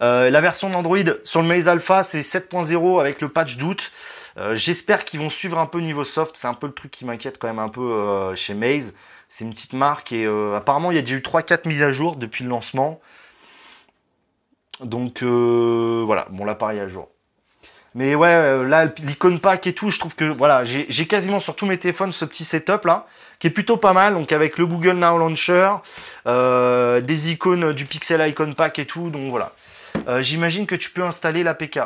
la 0.00 0.40
version 0.42 0.68
d'Android 0.68 0.98
sur 1.24 1.40
le 1.40 1.48
Maze 1.48 1.68
Alpha, 1.68 2.02
c'est 2.02 2.20
7.0 2.20 3.00
avec 3.00 3.22
le 3.22 3.30
patch 3.30 3.56
d'août. 3.56 3.90
J'espère 4.52 5.04
qu'ils 5.06 5.20
vont 5.20 5.30
suivre 5.30 5.58
un 5.58 5.66
peu 5.66 5.80
niveau 5.80 6.04
soft. 6.04 6.36
C'est 6.36 6.46
un 6.46 6.54
peu 6.54 6.68
le 6.68 6.72
truc 6.72 6.92
qui 6.92 7.04
m'inquiète 7.04 7.38
quand 7.38 7.48
même 7.48 7.58
un 7.58 7.68
peu 7.68 8.32
chez 8.36 8.54
Maze. 8.54 8.94
C'est 9.32 9.44
une 9.44 9.52
petite 9.52 9.74
marque 9.74 10.10
et 10.10 10.26
euh, 10.26 10.56
apparemment 10.56 10.90
il 10.90 10.96
y 10.96 10.98
a 10.98 11.02
déjà 11.02 11.14
eu 11.14 11.20
3-4 11.20 11.68
mises 11.68 11.84
à 11.84 11.92
jour 11.92 12.16
depuis 12.16 12.42
le 12.42 12.50
lancement. 12.50 13.00
Donc 14.82 15.22
euh, 15.22 16.02
voilà, 16.04 16.26
bon 16.30 16.44
l'appareil 16.44 16.80
à 16.80 16.88
jour. 16.88 17.08
Mais 17.94 18.16
ouais, 18.16 18.28
euh, 18.28 18.66
là, 18.66 18.86
l'icône 18.98 19.38
pack 19.38 19.68
et 19.68 19.72
tout, 19.72 19.90
je 19.90 20.00
trouve 20.00 20.16
que 20.16 20.24
voilà, 20.24 20.64
j'ai 20.64 21.06
quasiment 21.06 21.38
sur 21.38 21.54
tous 21.54 21.64
mes 21.64 21.78
téléphones 21.78 22.12
ce 22.12 22.24
petit 22.24 22.44
setup 22.44 22.84
là, 22.84 23.06
qui 23.38 23.46
est 23.46 23.50
plutôt 23.50 23.76
pas 23.76 23.92
mal. 23.92 24.14
Donc 24.14 24.32
avec 24.32 24.58
le 24.58 24.66
Google 24.66 24.96
Now 24.96 25.16
Launcher, 25.16 25.76
des 26.26 27.30
icônes 27.30 27.72
du 27.72 27.84
Pixel 27.84 28.28
Icon 28.28 28.52
Pack 28.54 28.80
et 28.80 28.84
tout. 28.84 29.10
Donc 29.10 29.30
voilà. 29.30 29.52
J'imagine 30.20 30.66
que 30.66 30.74
tu 30.74 30.90
peux 30.90 31.04
installer 31.04 31.44
l'APK. 31.44 31.78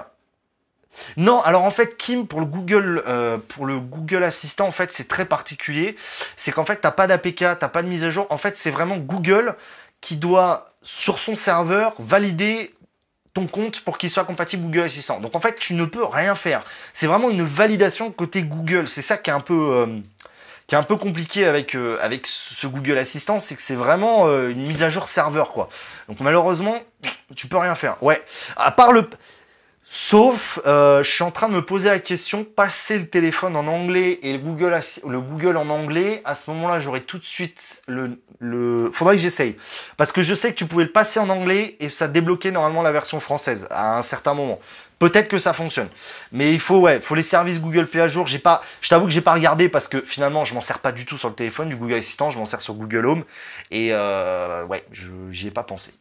Non, 1.17 1.41
alors 1.43 1.63
en 1.65 1.71
fait, 1.71 1.97
Kim, 1.97 2.27
pour 2.27 2.41
le 2.41 2.47
Google, 2.47 3.03
euh, 3.07 3.39
Google 3.59 4.25
Assistant, 4.25 4.67
en 4.67 4.73
fait, 4.73 4.93
c'est 4.93 5.09
très 5.09 5.25
particulier. 5.25 5.97
C'est 6.37 6.53
qu'en 6.53 6.65
fait, 6.65 6.77
t'as 6.77 6.91
pas 6.91 7.07
d'APK, 7.07 7.39
t'as 7.59 7.69
pas 7.69 7.83
de 7.83 7.89
mise 7.89 8.05
à 8.05 8.11
jour. 8.11 8.27
En 8.31 8.39
fait, 8.39 8.57
c'est 8.57 8.71
vraiment 8.71 8.97
Google 8.97 9.57
qui 10.01 10.17
doit, 10.17 10.67
sur 10.83 11.19
son 11.19 11.37
serveur, 11.37 11.95
valider 11.99 12.75
ton 13.33 13.47
compte 13.47 13.81
pour 13.81 13.99
qu'il 13.99 14.11
soit 14.11 14.25
compatible 14.25 14.65
Google 14.65 14.83
Assistant. 14.83 15.21
Donc 15.21 15.35
en 15.35 15.41
fait, 15.41 15.57
tu 15.57 15.75
ne 15.75 15.85
peux 15.85 16.05
rien 16.05 16.35
faire. 16.35 16.63
C'est 16.93 17.07
vraiment 17.07 17.31
une 17.31 17.43
validation 17.43 18.13
côté 18.13 18.43
Google. 18.43 18.87
C'est 18.87 19.03
ça 19.03 19.17
qui 19.17 19.31
est 19.31 19.33
un 19.33 19.41
peu, 19.41 19.73
euh, 19.73 19.87
qui 20.69 20.77
un 20.77 20.85
peu 20.85 20.97
compliqué 20.97 21.45
avec 21.45 21.75
euh, 21.75 21.99
avec 22.01 22.29
ce 22.29 22.67
Google 22.69 22.99
Assistant, 22.99 23.41
c'est 23.41 23.57
que 23.57 23.63
c'est 23.63 23.75
vraiment 23.75 24.29
une 24.29 24.63
mise 24.63 24.85
à 24.85 24.91
jour 24.91 25.09
serveur 25.09 25.51
quoi. 25.51 25.69
Donc 26.09 26.21
malheureusement, 26.21 26.81
tu 27.35 27.49
peux 27.49 27.59
rien 27.59 27.75
faire. 27.75 28.01
Ouais, 28.03 28.23
à 28.57 28.71
part 28.71 28.93
le 28.93 29.09
Sauf, 29.87 30.59
euh, 30.67 31.03
je 31.03 31.11
suis 31.11 31.23
en 31.23 31.31
train 31.31 31.49
de 31.49 31.55
me 31.55 31.63
poser 31.63 31.89
la 31.91 31.99
question, 31.99 32.43
passer 32.43 32.99
le 32.99 33.07
téléphone 33.07 33.55
en 33.55 33.67
anglais 33.67 34.19
et 34.23 34.33
le 34.33 34.39
Google, 34.39 34.81
le 35.07 35.21
Google 35.21 35.57
en 35.59 35.69
anglais, 35.69 36.23
à 36.25 36.35
ce 36.35 36.51
moment-là, 36.51 36.81
j'aurai 36.81 37.03
tout 37.03 37.19
de 37.19 37.25
suite 37.25 37.83
le, 37.87 38.19
le... 38.39 38.91
Faudrait 38.91 39.17
que 39.17 39.23
j'essaye. 39.23 39.57
Parce 39.97 40.11
que 40.11 40.23
je 40.23 40.35
sais 40.35 40.53
que 40.53 40.57
tu 40.57 40.67
pouvais 40.67 40.85
le 40.85 40.91
passer 40.91 41.21
en 41.21 41.29
anglais 41.29 41.77
et 41.81 41.91
ça 41.91 42.09
débloquait 42.09 42.51
normalement 42.51 42.83
la 42.83 42.93
version 42.93 43.21
française 43.21 43.69
à 43.71 43.99
un 43.99 44.03
certain 44.03 44.33
moment. 44.33 44.59
Peut-être 44.99 45.29
que 45.29 45.39
ça 45.39 45.53
fonctionne. 45.53 45.89
Mais 46.33 46.53
il 46.53 46.61
faut, 46.61 46.81
ouais, 46.81 47.01
faut 47.01 47.15
les 47.15 47.23
services 47.23 47.61
Google 47.61 47.87
Play 47.87 48.01
à 48.01 48.09
jour. 48.09 48.27
J'ai 48.27 48.39
pas, 48.39 48.63
je 48.81 48.89
t'avoue 48.89 49.05
que 49.05 49.13
j'ai 49.13 49.21
pas 49.21 49.35
regardé 49.35 49.69
parce 49.69 49.87
que 49.87 50.01
finalement, 50.01 50.47
je 50.47 50.55
m'en 50.55 50.63
sers 50.63 50.79
pas 50.79 50.93
du 50.93 51.05
tout 51.05 51.19
sur 51.19 51.29
le 51.29 51.35
téléphone 51.35 51.69
du 51.69 51.77
Google 51.77 51.95
Assistant, 51.95 52.31
je 52.31 52.39
m'en 52.39 52.47
sers 52.47 52.63
sur 52.63 52.75
Google 52.75 53.05
Home. 53.05 53.25
Et 53.71 53.91
euh, 53.93 54.65
ouais, 54.65 54.85
j'y 55.31 55.49
ai 55.49 55.51
pas 55.51 55.63
pensé. 55.63 55.93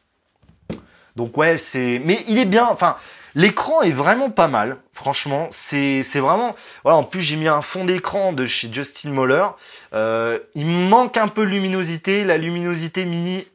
Donc 1.17 1.37
ouais, 1.37 1.57
c'est... 1.57 2.01
Mais 2.05 2.23
il 2.27 2.39
est 2.39 2.45
bien, 2.45 2.65
enfin... 2.65 2.95
L'écran 3.35 3.81
est 3.81 3.91
vraiment 3.91 4.29
pas 4.29 4.47
mal, 4.47 4.77
franchement. 4.91 5.47
C'est 5.51 6.03
vraiment... 6.19 6.55
Voilà, 6.83 6.97
en 6.97 7.03
plus, 7.03 7.21
j'ai 7.21 7.35
mis 7.35 7.47
un 7.47 7.61
fond 7.61 7.85
d'écran 7.85 8.33
de 8.33 8.45
chez 8.45 8.71
Justin 8.71 9.11
Moller. 9.11 9.47
Euh, 9.93 10.39
il 10.55 10.67
manque 10.67 11.17
un 11.17 11.27
peu 11.27 11.45
de 11.45 11.51
luminosité. 11.51 12.23
La 12.23 12.37
luminosité 12.37 13.05
mini 13.05 13.45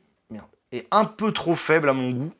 est 0.72 0.86
un 0.90 1.04
peu 1.04 1.32
trop 1.32 1.54
faible 1.54 1.88
à 1.88 1.92
mon 1.92 2.10
goût. 2.10 2.32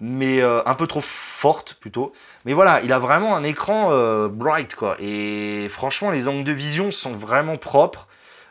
Mais 0.00 0.40
euh, 0.40 0.62
un 0.64 0.74
peu 0.74 0.86
trop 0.86 1.00
forte, 1.00 1.74
plutôt. 1.74 2.12
Mais 2.44 2.54
voilà, 2.54 2.80
il 2.82 2.92
a 2.92 2.98
vraiment 2.98 3.36
un 3.36 3.42
écran 3.42 3.88
euh, 3.90 4.28
bright, 4.28 4.74
quoi. 4.74 4.96
Et 5.00 5.68
franchement, 5.68 6.10
les 6.10 6.28
angles 6.28 6.44
de 6.44 6.52
vision 6.52 6.92
sont 6.92 7.12
vraiment 7.12 7.56
propres. 7.56 8.06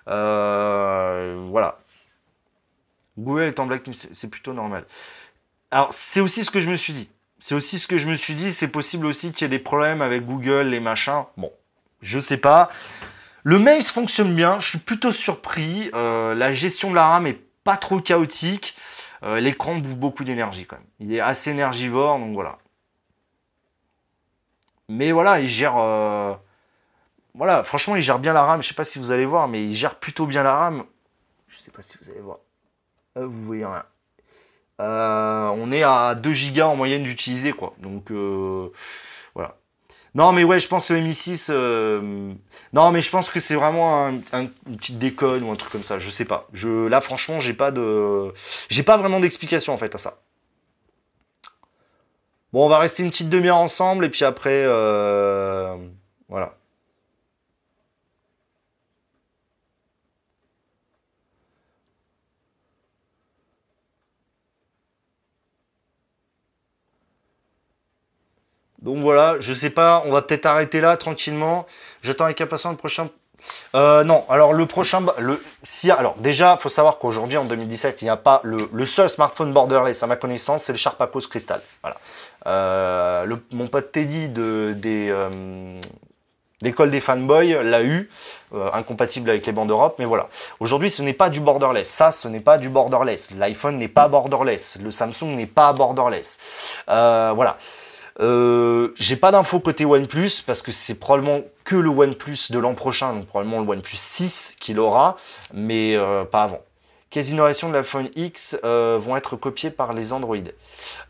voilà. 0.06 1.80
Google 3.18 3.44
est 3.44 3.60
en 3.60 3.66
blacklist, 3.66 4.10
c'est 4.14 4.30
plutôt 4.30 4.54
normal. 4.54 4.86
Alors, 5.72 5.92
c'est 5.92 6.20
aussi 6.20 6.44
ce 6.44 6.52
que 6.52 6.62
je 6.62 6.70
me 6.70 6.76
suis 6.76 6.94
dit. 6.94 7.10
C'est 7.40 7.56
aussi 7.56 7.80
ce 7.80 7.88
que 7.88 7.98
je 7.98 8.08
me 8.08 8.16
suis 8.16 8.34
dit. 8.36 8.52
C'est 8.52 8.70
possible 8.70 9.06
aussi 9.06 9.32
qu'il 9.32 9.44
y 9.44 9.46
ait 9.46 9.50
des 9.50 9.60
problèmes 9.64 10.02
avec 10.02 10.26
Google, 10.26 10.68
les 10.68 10.80
machins. 10.80 11.26
Bon, 11.38 11.52
je 12.02 12.20
sais 12.20 12.38
pas. 12.38 12.70
Le 13.44 13.60
Maze 13.60 13.90
fonctionne 13.90 14.34
bien. 14.36 14.60
Je 14.60 14.68
suis 14.70 14.80
plutôt 14.80 15.12
surpris. 15.12 15.90
Euh, 15.94 16.34
la 16.36 16.54
gestion 16.54 16.90
de 16.90 16.96
la 16.96 17.08
RAM 17.08 17.28
est 17.28 17.40
pas 17.64 17.78
trop 17.78 18.00
chaotique. 18.02 18.76
Euh, 19.24 19.40
l'écran 19.40 19.76
bouffe 19.76 19.96
beaucoup 19.96 20.24
d'énergie 20.24 20.66
quand 20.66 20.76
même. 20.78 20.86
Il 21.00 21.14
est 21.14 21.20
assez 21.20 21.52
énergivore, 21.52 22.20
donc 22.20 22.34
voilà. 22.34 22.58
Mais 24.90 25.12
voilà, 25.12 25.40
il 25.40 25.50
gère. 25.50 25.78
euh, 25.78 26.34
Voilà, 27.34 27.64
franchement, 27.64 27.96
il 27.96 28.02
gère 28.02 28.20
bien 28.20 28.34
la 28.34 28.44
RAM. 28.44 28.62
Je 28.62 28.68
sais 28.68 28.74
pas 28.74 28.84
si 28.84 29.00
vous 29.00 29.12
allez 29.12 29.26
voir, 29.26 29.48
mais 29.48 29.64
il 29.64 29.76
gère 29.76 29.96
plutôt 30.00 30.26
bien 30.26 30.44
la 30.44 30.56
RAM. 30.56 30.84
Je 31.48 31.58
sais 31.58 31.72
pas 31.72 31.82
si 31.82 31.98
vous 32.02 32.10
allez 32.10 32.22
voir. 32.22 32.40
Vous 33.16 33.44
voyez 33.44 33.66
rien. 33.66 33.84
Euh, 34.80 35.48
on 35.58 35.72
est 35.72 35.84
à 35.84 36.14
2 36.16 36.34
Go 36.54 36.62
en 36.62 36.76
moyenne 36.76 37.04
d'utiliser, 37.04 37.52
quoi. 37.54 37.74
Donc, 37.80 38.12
euh, 38.12 38.70
voilà. 39.36 39.56
Non, 40.16 40.32
mais 40.32 40.44
ouais, 40.44 40.60
je 40.60 40.68
pense 40.68 40.88
que 40.88 40.94
le 40.94 41.02
Mi6. 41.02 41.48
euh, 41.52 42.34
Non, 42.74 42.92
mais 42.92 43.02
je 43.02 43.10
pense 43.10 43.30
que 43.30 43.40
c'est 43.40 43.56
vraiment 43.56 44.08
un- 44.08 44.22
une 44.68 44.78
petite 44.78 44.98
déconne 45.00 45.44
ou 45.44 45.52
un 45.52 45.56
truc 45.56 45.72
comme 45.72 45.84
ça. 45.84 46.00
Je 46.00 46.10
sais 46.10 46.26
pas. 46.26 46.48
Je... 46.54 46.88
Là, 46.88 47.02
franchement, 47.02 47.40
j'ai 47.40 47.54
pas 47.54 47.72
de. 47.72 48.32
J'ai 48.70 48.84
pas 48.84 48.98
vraiment 48.98 49.20
d'explication, 49.20 49.74
en 49.74 49.78
fait, 49.78 49.94
à 49.96 49.98
ça. 49.98 50.20
Bon, 52.54 52.66
on 52.66 52.70
va 52.70 52.80
rester 52.80 53.04
une 53.04 53.10
petite 53.10 53.30
demi-heure 53.30 53.58
ensemble, 53.58 54.06
et 54.06 54.10
puis 54.10 54.24
après. 54.26 54.64
euh, 54.66 55.76
Voilà. 56.30 56.56
Donc 68.88 69.00
voilà, 69.00 69.36
je 69.40 69.54
sais 69.54 69.70
pas, 69.70 70.02
on 70.06 70.14
va 70.14 70.22
peut-être 70.22 70.46
arrêter 70.46 70.80
là 70.80 70.96
tranquillement. 70.96 71.66
J'attends 72.04 72.24
avec 72.24 72.40
impatience 72.40 72.72
le 72.72 72.78
prochain. 72.78 73.10
Euh, 73.76 74.06
non, 74.06 74.24
alors 74.30 74.54
le 74.54 74.66
prochain, 74.66 75.06
le, 75.20 75.44
si, 75.62 75.92
alors 75.92 76.16
déjà, 76.20 76.56
faut 76.56 76.70
savoir 76.70 76.98
qu'aujourd'hui 76.98 77.36
en 77.36 77.44
2017, 77.44 78.02
il 78.02 78.06
n'y 78.06 78.10
a 78.10 78.16
pas 78.16 78.40
le, 78.46 78.86
seul 78.86 79.10
smartphone 79.10 79.52
borderless 79.52 80.04
à 80.04 80.08
ma 80.08 80.16
connaissance, 80.16 80.64
c'est 80.64 80.72
le 80.72 80.78
Sharp 80.78 81.02
Aquos 81.02 81.28
Crystal. 81.30 81.60
Voilà. 81.82 81.98
Euh, 82.48 83.36
mon 83.52 83.68
pote 83.68 83.92
Teddy 83.92 84.30
de 84.30 84.74
euh, 84.86 85.80
l'école 86.62 86.90
des 86.90 87.02
fanboys 87.02 87.62
l'a 87.64 87.84
eu, 87.84 88.10
incompatible 88.72 89.30
avec 89.30 89.46
les 89.46 89.52
bandes 89.52 89.70
Europe, 89.70 89.98
mais 90.00 90.06
voilà. 90.06 90.30
Aujourd'hui, 90.62 90.90
ce 90.90 91.02
n'est 91.02 91.12
pas 91.12 91.30
du 91.30 91.42
borderless. 91.42 91.90
Ça, 91.90 92.14
ce 92.14 92.30
n'est 92.30 92.40
pas 92.40 92.58
du 92.58 92.70
borderless. 92.70 93.32
L'iPhone 93.32 93.78
n'est 93.80 93.90
pas 93.90 94.08
borderless. 94.08 94.78
Le 94.82 94.92
Samsung 94.92 95.36
n'est 95.36 95.46
pas 95.46 95.74
borderless. 95.74 96.40
Voilà. 96.88 97.58
Euh, 98.20 98.94
j'ai 98.96 99.16
pas 99.16 99.32
d'infos 99.32 99.60
côté 99.60 99.86
OnePlus 99.86 100.42
parce 100.46 100.62
que 100.62 100.72
c'est 100.72 100.96
probablement 100.96 101.42
que 101.64 101.76
le 101.76 101.90
OnePlus 101.90 102.52
de 102.52 102.60
l'an 102.60 102.74
prochain, 102.74 103.14
donc 103.14 103.28
probablement 103.28 103.62
le 103.62 103.70
OnePlus 103.70 103.98
6 103.98 104.56
qu'il 104.60 104.80
aura, 104.80 105.18
mais 105.54 105.96
euh, 105.96 106.26
pas 106.26 106.44
avant. 106.44 106.62
Innovations 107.22 107.70
de 107.70 107.74
l'iPhone 107.74 108.10
X 108.16 108.58
euh, 108.64 108.98
vont 109.00 109.18
être 109.18 109.36
copiées 109.36 109.70
par 109.70 109.94
les 109.94 110.14
Android 110.14 110.38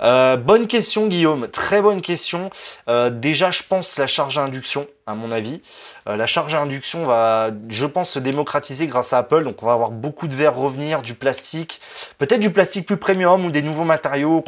Euh, 0.01 0.37
Bonne 0.37 0.67
question 0.67 1.07
Guillaume, 1.07 1.47
très 1.47 1.81
bonne 1.81 2.01
question. 2.01 2.49
Euh, 2.89 3.09
déjà 3.09 3.51
je 3.51 3.63
pense 3.63 3.97
la 3.97 4.07
charge 4.07 4.37
à 4.37 4.41
induction, 4.41 4.87
à 5.05 5.15
mon 5.15 5.31
avis. 5.31 5.61
La 6.05 6.25
charge 6.25 6.55
à 6.55 6.61
induction 6.61 7.05
va, 7.05 7.49
je 7.67 7.85
pense, 7.85 8.11
se 8.11 8.19
démocratiser 8.19 8.87
grâce 8.87 9.11
à 9.11 9.17
Apple, 9.17 9.43
donc 9.43 9.61
on 9.61 9.65
va 9.65 9.73
avoir 9.73 9.91
beaucoup 9.91 10.27
de 10.29 10.35
verres 10.35 10.55
revenir, 10.55 11.01
du 11.01 11.15
plastique, 11.15 11.81
peut-être 12.17 12.39
du 12.39 12.51
plastique 12.51 12.85
plus 12.85 12.97
premium 12.97 13.45
ou 13.45 13.51
des 13.51 13.61
nouveaux 13.61 13.83
matériaux 13.83 14.41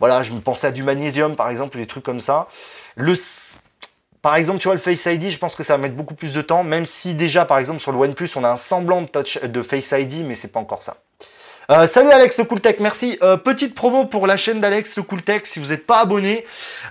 voilà, 0.00 0.22
je 0.22 0.32
me 0.32 0.40
pensais 0.40 0.66
à 0.66 0.70
du 0.70 0.82
magnésium 0.82 1.36
par 1.36 1.50
exemple, 1.50 1.78
des 1.78 1.86
trucs 1.86 2.04
comme 2.04 2.20
ça. 2.20 2.48
Le, 2.96 3.14
par 4.24 4.36
exemple, 4.36 4.58
tu 4.58 4.68
vois, 4.68 4.74
le 4.74 4.80
Face 4.80 5.04
ID, 5.04 5.30
je 5.30 5.36
pense 5.36 5.54
que 5.54 5.62
ça 5.62 5.74
va 5.74 5.78
mettre 5.82 5.96
beaucoup 5.96 6.14
plus 6.14 6.32
de 6.32 6.40
temps, 6.40 6.64
même 6.64 6.86
si 6.86 7.12
déjà, 7.12 7.44
par 7.44 7.58
exemple, 7.58 7.80
sur 7.80 7.92
le 7.92 7.98
OnePlus, 7.98 8.30
on 8.36 8.42
a 8.44 8.48
un 8.48 8.56
semblant 8.56 9.02
de, 9.02 9.06
touch, 9.06 9.38
de 9.38 9.62
Face 9.62 9.92
ID, 9.92 10.24
mais 10.24 10.34
c'est 10.34 10.48
pas 10.48 10.60
encore 10.60 10.82
ça. 10.82 10.96
Euh, 11.70 11.86
salut 11.86 12.10
Alex 12.10 12.38
le 12.38 12.44
Cooltech, 12.46 12.80
merci. 12.80 13.18
Euh, 13.22 13.36
petite 13.36 13.74
promo 13.74 14.06
pour 14.06 14.26
la 14.26 14.38
chaîne 14.38 14.62
d'Alex 14.62 14.96
le 14.96 15.02
Cooltech. 15.02 15.46
Si 15.46 15.58
vous 15.58 15.66
n'êtes 15.66 15.86
pas 15.86 16.00
abonné, 16.00 16.46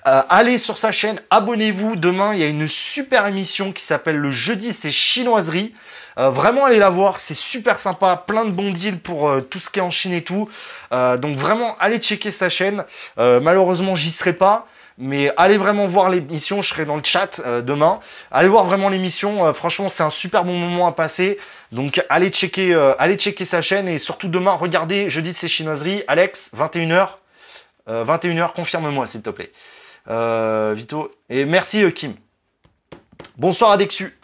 euh, 0.05 0.21
allez 0.29 0.59
sur 0.59 0.77
sa 0.77 0.91
chaîne, 0.91 1.19
abonnez-vous. 1.31 1.95
Demain, 1.95 2.35
il 2.35 2.39
y 2.39 2.43
a 2.43 2.47
une 2.47 2.67
super 2.67 3.25
émission 3.25 3.71
qui 3.71 3.83
s'appelle 3.83 4.17
Le 4.17 4.29
Jeudi, 4.29 4.71
c'est 4.71 4.91
chinoiserie. 4.91 5.73
Euh, 6.19 6.29
vraiment, 6.29 6.65
allez 6.65 6.77
la 6.77 6.91
voir, 6.91 7.19
c'est 7.19 7.33
super 7.33 7.79
sympa, 7.79 8.23
plein 8.27 8.45
de 8.45 8.51
bons 8.51 8.69
deals 8.69 8.99
pour 8.99 9.35
tout 9.49 9.57
ce 9.57 9.71
qui 9.71 9.79
est 9.79 9.83
en 9.83 9.89
Chine 9.89 10.13
et 10.13 10.21
tout. 10.21 10.47
Donc 10.91 11.35
vraiment, 11.35 11.75
allez 11.79 11.97
checker 11.97 12.29
sa 12.29 12.51
chaîne. 12.51 12.85
Malheureusement, 13.17 13.95
j'y 13.95 14.11
serai 14.11 14.33
pas. 14.33 14.67
Mais 14.97 15.31
allez 15.37 15.57
vraiment 15.57 15.87
voir 15.87 16.09
l'émission, 16.09 16.61
je 16.61 16.69
serai 16.69 16.85
dans 16.85 16.95
le 16.95 17.03
chat 17.03 17.41
euh, 17.45 17.61
demain. 17.61 17.99
Allez 18.31 18.47
voir 18.47 18.63
vraiment 18.65 18.89
l'émission, 18.89 19.45
euh, 19.45 19.53
franchement 19.53 19.89
c'est 19.89 20.03
un 20.03 20.11
super 20.11 20.43
bon 20.43 20.53
moment 20.53 20.87
à 20.87 20.91
passer. 20.91 21.39
Donc 21.71 22.03
allez 22.09 22.29
checker, 22.29 22.73
euh, 22.73 22.93
allez 22.99 23.15
checker 23.15 23.45
sa 23.45 23.61
chaîne 23.61 23.87
et 23.87 23.97
surtout 23.97 24.27
demain, 24.27 24.51
regardez 24.51 25.09
jeudi 25.09 25.31
de 25.31 25.35
ces 25.35 25.47
chinoiseries. 25.47 26.03
Alex, 26.07 26.51
21h. 26.55 27.07
21h, 27.85 28.53
confirme-moi 28.53 29.05
s'il 29.07 29.21
te 29.21 29.29
plaît. 29.29 29.51
Vito. 30.73 31.11
Et 31.29 31.43
merci 31.43 31.91
Kim. 31.91 32.13
Bonsoir 33.37 33.71
Adexu. 33.71 34.17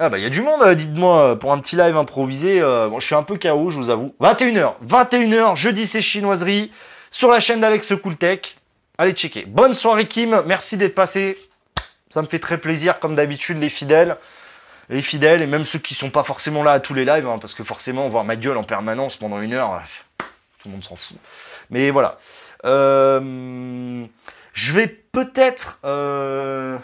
Ah 0.00 0.08
bah 0.08 0.18
il 0.18 0.24
y 0.24 0.26
a 0.26 0.30
du 0.30 0.42
monde, 0.42 0.68
dites-moi, 0.74 1.38
pour 1.38 1.52
un 1.52 1.60
petit 1.60 1.76
live 1.76 1.96
improvisé. 1.96 2.60
bon, 2.60 2.98
je 2.98 3.06
suis 3.06 3.14
un 3.14 3.22
peu 3.22 3.36
KO, 3.38 3.70
je 3.70 3.76
vous 3.76 3.90
avoue. 3.90 4.16
21h, 4.20 4.74
21h, 4.84 5.54
jeudi 5.54 5.86
c'est 5.86 6.02
chinoiserie, 6.02 6.72
sur 7.12 7.30
la 7.30 7.38
chaîne 7.38 7.60
d'Alex 7.60 7.92
Cooltech. 8.02 8.57
Allez 9.00 9.12
checker. 9.12 9.44
Bonne 9.46 9.74
soirée 9.74 10.06
Kim, 10.06 10.42
merci 10.46 10.76
d'être 10.76 10.94
passé. 10.96 11.38
Ça 12.10 12.20
me 12.20 12.26
fait 12.26 12.40
très 12.40 12.58
plaisir, 12.58 12.98
comme 12.98 13.14
d'habitude, 13.14 13.58
les 13.58 13.68
fidèles. 13.68 14.16
Les 14.88 15.02
fidèles, 15.02 15.40
et 15.42 15.46
même 15.46 15.64
ceux 15.64 15.78
qui 15.78 15.94
sont 15.94 16.10
pas 16.10 16.24
forcément 16.24 16.62
là 16.64 16.72
à 16.72 16.80
tous 16.80 16.94
les 16.94 17.04
lives, 17.04 17.26
hein, 17.26 17.38
parce 17.38 17.54
que 17.54 17.62
forcément, 17.62 18.08
voir 18.08 18.24
ma 18.24 18.34
gueule 18.36 18.56
en 18.56 18.64
permanence 18.64 19.16
pendant 19.16 19.40
une 19.40 19.52
heure, 19.52 19.82
tout 20.58 20.68
le 20.68 20.72
monde 20.72 20.82
s'en 20.82 20.96
fout. 20.96 21.16
Mais 21.70 21.90
voilà. 21.90 22.18
Euh, 22.64 24.04
je 24.54 24.72
vais 24.72 24.88
peut-être... 24.88 25.78
euh, 25.84 26.76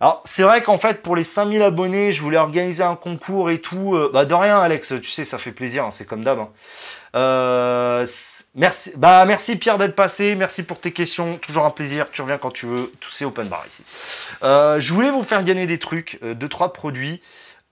alors, 0.00 0.22
c'est 0.24 0.44
vrai 0.44 0.62
qu'en 0.62 0.78
fait, 0.78 1.02
pour 1.02 1.16
les 1.16 1.24
5000 1.24 1.60
abonnés, 1.62 2.12
je 2.12 2.22
voulais 2.22 2.36
organiser 2.36 2.84
un 2.84 2.94
concours 2.94 3.50
et 3.50 3.60
tout. 3.60 3.96
Euh, 3.96 4.10
bah, 4.12 4.24
de 4.24 4.34
rien, 4.34 4.60
Alex, 4.60 4.94
tu 5.02 5.10
sais, 5.10 5.24
ça 5.24 5.38
fait 5.38 5.50
plaisir, 5.50 5.84
hein, 5.86 5.90
c'est 5.90 6.04
comme 6.06 6.22
d'hab. 6.22 6.38
hein. 6.38 6.50
Euh, 7.14 8.06
merci, 8.54 8.92
bah, 8.96 9.24
merci 9.24 9.56
Pierre 9.56 9.78
d'être 9.78 9.96
passé, 9.96 10.34
merci 10.34 10.62
pour 10.62 10.80
tes 10.80 10.92
questions, 10.92 11.36
toujours 11.38 11.64
un 11.64 11.70
plaisir, 11.70 12.10
tu 12.10 12.22
reviens 12.22 12.38
quand 12.38 12.50
tu 12.50 12.66
veux, 12.66 12.92
tout 13.00 13.10
c'est 13.10 13.24
open 13.24 13.48
bar 13.48 13.64
ici. 13.66 13.82
Euh, 14.42 14.78
je 14.80 14.92
voulais 14.92 15.10
vous 15.10 15.22
faire 15.22 15.42
gagner 15.42 15.66
des 15.66 15.78
trucs, 15.78 16.18
euh, 16.22 16.34
deux, 16.34 16.48
trois 16.48 16.72
produits. 16.72 17.20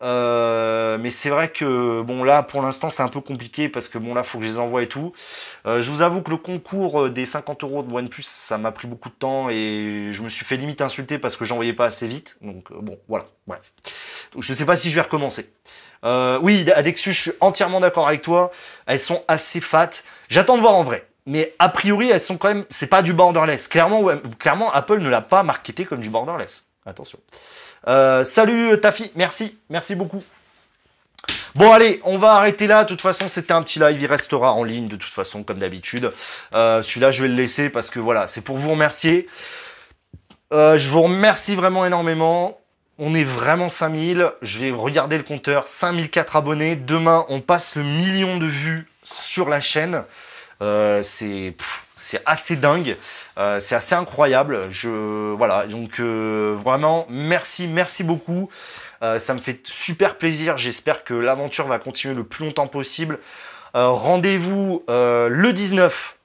Mais 0.02 1.10
c'est 1.10 1.30
vrai 1.30 1.48
que 1.50 2.02
bon 2.02 2.22
là 2.22 2.42
pour 2.42 2.60
l'instant 2.60 2.90
c'est 2.90 3.02
un 3.02 3.08
peu 3.08 3.22
compliqué 3.22 3.70
parce 3.70 3.88
que 3.88 3.96
bon 3.96 4.12
là 4.12 4.24
faut 4.24 4.38
que 4.38 4.44
je 4.44 4.50
les 4.50 4.58
envoie 4.58 4.82
et 4.82 4.88
tout. 4.88 5.14
Je 5.64 5.90
vous 5.90 6.02
avoue 6.02 6.20
que 6.20 6.30
le 6.30 6.36
concours 6.36 7.08
des 7.08 7.24
50 7.24 7.64
euros 7.64 7.82
de 7.82 7.90
OnePlus 7.90 8.22
ça 8.22 8.58
m'a 8.58 8.72
pris 8.72 8.88
beaucoup 8.88 9.08
de 9.08 9.14
temps 9.14 9.48
et 9.48 10.10
je 10.12 10.22
me 10.22 10.28
suis 10.28 10.44
fait 10.44 10.58
limite 10.58 10.82
insulter 10.82 11.18
parce 11.18 11.36
que 11.36 11.46
j'envoyais 11.46 11.72
pas 11.72 11.86
assez 11.86 12.06
vite. 12.06 12.36
Donc 12.42 12.70
bon 12.72 12.98
voilà 13.08 13.24
bref. 13.46 13.72
Donc, 14.34 14.42
je 14.42 14.52
sais 14.52 14.66
pas 14.66 14.76
si 14.76 14.90
je 14.90 14.96
vais 14.96 15.00
recommencer. 15.00 15.50
Euh, 16.04 16.38
oui 16.42 16.70
Adexus 16.74 17.12
je 17.12 17.20
suis 17.20 17.32
entièrement 17.40 17.80
d'accord 17.80 18.08
avec 18.08 18.22
toi. 18.22 18.50
Elles 18.86 19.00
sont 19.00 19.24
assez 19.28 19.60
fat. 19.60 19.90
J'attends 20.28 20.56
de 20.56 20.62
voir 20.62 20.74
en 20.74 20.82
vrai. 20.82 21.06
Mais 21.26 21.54
a 21.58 21.68
priori 21.68 22.10
elles 22.10 22.20
sont 22.20 22.36
quand 22.36 22.48
même 22.48 22.64
c'est 22.70 22.86
pas 22.86 23.02
du 23.02 23.12
borderless. 23.12 23.68
Clairement 23.68 24.08
clairement 24.38 24.72
Apple 24.72 24.98
ne 24.98 25.08
l'a 25.08 25.22
pas 25.22 25.42
marketé 25.42 25.84
comme 25.84 26.00
du 26.00 26.10
borderless. 26.10 26.66
Attention. 26.84 27.18
Euh, 27.88 28.24
salut 28.24 28.72
euh, 28.72 28.76
Tafi, 28.76 29.10
merci, 29.14 29.58
merci 29.70 29.94
beaucoup. 29.94 30.22
Bon 31.56 31.72
allez, 31.72 32.00
on 32.04 32.18
va 32.18 32.32
arrêter 32.32 32.66
là. 32.66 32.84
De 32.84 32.88
toute 32.88 33.00
façon, 33.00 33.28
c'était 33.28 33.52
un 33.52 33.62
petit 33.62 33.78
live, 33.78 33.98
il 34.00 34.06
restera 34.06 34.52
en 34.52 34.62
ligne 34.62 34.88
de 34.88 34.96
toute 34.96 35.12
façon 35.12 35.42
comme 35.42 35.58
d'habitude. 35.58 36.12
Euh, 36.54 36.82
Celui-là, 36.82 37.12
je 37.12 37.22
vais 37.22 37.28
le 37.28 37.34
laisser 37.34 37.70
parce 37.70 37.88
que 37.88 37.98
voilà, 37.98 38.26
c'est 38.26 38.42
pour 38.42 38.58
vous 38.58 38.72
remercier. 38.72 39.26
Euh, 40.52 40.76
je 40.78 40.90
vous 40.90 41.02
remercie 41.02 41.54
vraiment 41.54 41.86
énormément. 41.86 42.60
On 42.98 43.14
est 43.14 43.24
vraiment 43.24 43.68
5000. 43.68 44.30
Je 44.40 44.58
vais 44.58 44.70
regarder 44.70 45.18
le 45.18 45.22
compteur. 45.22 45.66
5004 45.66 46.36
abonnés. 46.36 46.76
Demain, 46.76 47.26
on 47.28 47.40
passe 47.40 47.76
le 47.76 47.82
million 47.82 48.38
de 48.38 48.46
vues 48.46 48.86
sur 49.02 49.48
la 49.48 49.60
chaîne. 49.60 50.02
Euh, 50.62 51.02
c'est 51.02 51.54
c'est 51.96 52.22
assez 52.24 52.56
dingue. 52.56 52.96
Euh, 53.36 53.60
c'est 53.60 53.74
assez 53.74 53.94
incroyable. 53.94 54.68
Je 54.70 55.34
voilà. 55.34 55.66
Donc 55.66 56.00
euh, 56.00 56.56
vraiment, 56.58 57.06
merci, 57.10 57.66
merci 57.66 58.02
beaucoup. 58.02 58.48
Ça 59.18 59.34
me 59.34 59.38
fait 59.38 59.60
super 59.62 60.16
plaisir. 60.16 60.58
J'espère 60.58 61.04
que 61.04 61.14
l'aventure 61.14 61.68
va 61.68 61.78
continuer 61.78 62.14
le 62.14 62.24
plus 62.24 62.46
longtemps 62.46 62.66
possible. 62.66 63.20
Rendez-vous 63.72 64.84
le 64.88 65.52
19. 65.52 66.15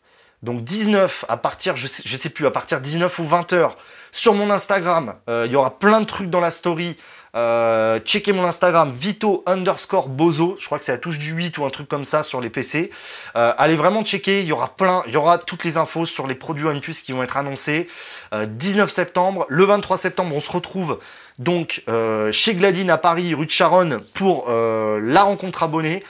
Donc 0.44 0.64
19 0.64 1.26
à 1.30 1.38
partir, 1.38 1.76
je 1.76 1.88
sais, 1.88 2.18
sais 2.18 2.30
plus, 2.30 2.48
à 2.48 2.52
partir 2.52 2.80
de 2.80 2.84
19 2.84 3.20
ou 3.20 3.24
20 3.24 3.54
heures 3.54 3.78
sur 4.12 4.34
mon 4.34 4.50
Instagram. 4.50 5.16
Euh, 5.30 5.44
Il 5.46 5.52
y 5.52 5.56
aura 5.56 5.78
plein 5.78 6.02
de 6.02 6.06
trucs 6.06 6.30
dans 6.30 6.40
la 6.40 6.52
story. 6.52 6.98
Euh, 7.34 8.00
checkez 8.00 8.34
mon 8.34 8.44
Instagram, 8.44 8.92
Vito 8.92 9.44
underscore 9.46 10.10
Bozo. 10.10 10.58
Je 10.60 10.66
crois 10.66 10.80
que 10.80 10.86
c'est 10.86 10.92
la 10.92 10.98
touche 10.98 11.18
du 11.18 11.32
8 11.32 11.58
ou 11.58 11.66
un 11.66 11.70
truc 11.70 11.88
comme 11.88 12.06
ça 12.06 12.24
sur 12.24 12.42
les 12.42 12.50
PC. 12.50 12.92
Euh, 13.36 13.54
allez 13.58 13.76
vraiment 13.76 14.04
checker. 14.04 14.42
Il 14.42 14.48
y 14.48 14.52
aura 14.52 14.76
plein, 14.76 15.04
il 15.08 15.14
y 15.14 15.18
aura 15.18 15.38
toutes 15.38 15.64
les 15.64 15.78
infos 15.78 16.06
sur 16.06 16.28
les 16.28 16.36
produits 16.36 16.66
OnePlus 16.66 16.96
qui 17.06 17.14
vont 17.14 17.24
être 17.24 17.38
annoncés. 17.38 17.88
Euh, 18.34 18.46
19 18.46 18.90
septembre. 18.90 19.46
Le 19.48 19.64
23 19.64 19.98
septembre, 19.98 20.36
on 20.36 20.42
se 20.42 20.52
retrouve 20.52 21.00
donc 21.40 21.84
euh, 21.88 22.32
chez 22.32 22.54
Gladine 22.54 22.90
à 22.90 22.98
Paris, 22.98 23.34
rue 23.34 23.46
de 23.46 23.52
Charonne, 23.52 24.02
pour 24.14 24.50
la 24.50 25.24
rencontre 25.24 25.64
abonnée. 25.64 26.04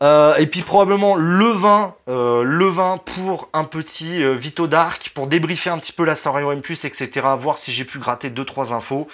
Euh, 0.00 0.36
et 0.36 0.46
puis 0.46 0.62
probablement 0.62 1.16
le 1.16 1.46
vin, 1.46 1.96
euh, 2.08 2.44
le 2.44 2.66
vin 2.66 2.98
pour 2.98 3.48
un 3.52 3.64
petit 3.64 4.22
euh, 4.22 4.32
Vito 4.32 4.68
Dark, 4.68 5.10
pour 5.12 5.26
débriefer 5.26 5.70
un 5.70 5.78
petit 5.78 5.92
peu 5.92 6.04
la 6.04 6.14
soirée 6.14 6.44
OM+, 6.44 6.58
etc. 6.58 7.08
Voir 7.38 7.58
si 7.58 7.72
j'ai 7.72 7.84
pu 7.84 7.98
gratter 7.98 8.30
2-3 8.30 8.72
infos. 8.72 9.08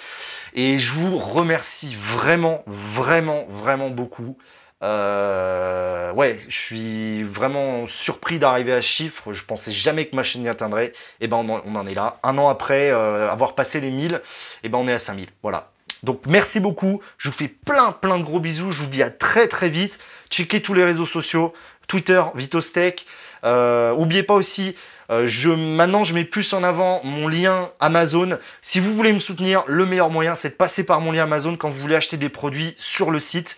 Et 0.55 0.79
je 0.79 0.93
vous 0.93 1.19
remercie 1.19 1.97
vraiment, 1.99 2.63
vraiment, 2.67 3.47
vraiment 3.49 3.89
beaucoup. 3.89 4.37
ouais, 4.83 6.39
je 6.49 6.57
suis 6.57 7.23
vraiment 7.23 7.87
surpris 7.87 8.39
d'arriver 8.39 8.75
à 8.75 8.83
ce 8.83 8.89
chiffre. 8.89 9.33
Je 9.33 9.45
pensais 9.45 9.73
jamais 9.73 10.07
que 10.07 10.15
ma 10.17 10.23
chaîne 10.23 10.45
y 10.45 10.49
atteindrait. 10.49 10.93
Et 11.21 11.29
ben 11.29 11.39
on 11.39 11.77
en, 11.77 11.87
est 11.87 11.95
là. 11.95 12.19
Un 12.23 12.37
an 12.37 12.49
après 12.49 12.91
avoir 12.91 13.55
passé 13.55 13.81
les 13.81 13.91
1000, 13.91 14.21
et 14.63 14.69
ben 14.69 14.79
on 14.79 14.87
est 14.89 14.93
à 14.93 14.99
5000. 14.99 15.29
Voilà. 15.43 15.74
Donc 16.05 16.27
merci 16.27 16.61
beaucoup, 16.61 17.01
je 17.19 17.31
vous 17.31 17.35
fais 17.35 17.49
plein 17.49 17.93
plein 17.93 18.19
de 18.19 18.23
gros 18.23 18.41
bisous, 18.41 18.71
je 18.71 18.83
vous 18.83 18.89
dis 18.89 19.03
à 19.03 19.11
très 19.11 19.49
très 19.49 19.71
vite. 19.71 19.99
Checkez 20.31 20.61
tous 20.61 20.75
les 20.75 20.85
réseaux 20.85 21.07
sociaux, 21.07 21.53
Twitter, 21.89 22.23
Vitostech. 22.35 23.07
Euh, 23.45 23.93
oubliez 23.93 24.23
pas 24.23 24.35
aussi, 24.35 24.75
euh, 25.11 25.27
je, 25.27 25.51
maintenant 25.51 26.05
je 26.05 26.15
mets 26.15 26.25
plus 26.25 26.53
en 26.53 26.63
avant 26.63 27.01
mon 27.05 27.29
lien 27.29 27.71
Amazon. 27.81 28.39
Si 28.63 28.81
vous 28.81 28.93
voulez 28.93 29.13
me 29.13 29.19
soutenir, 29.19 29.65
le 29.67 29.87
meilleur 29.87 30.11
moyen 30.11 30.37
c'est 30.37 30.51
de 30.51 30.55
passer 30.55 30.85
par 30.85 31.01
mon 31.01 31.13
lien 31.13 31.25
Amazon 31.25 31.57
quand 31.57 31.69
vous 31.69 31.81
voulez 31.81 31.97
acheter 31.97 32.17
des 32.17 32.29
produits 32.29 32.75
sur 32.77 33.11
le 33.11 33.21
site. 33.21 33.57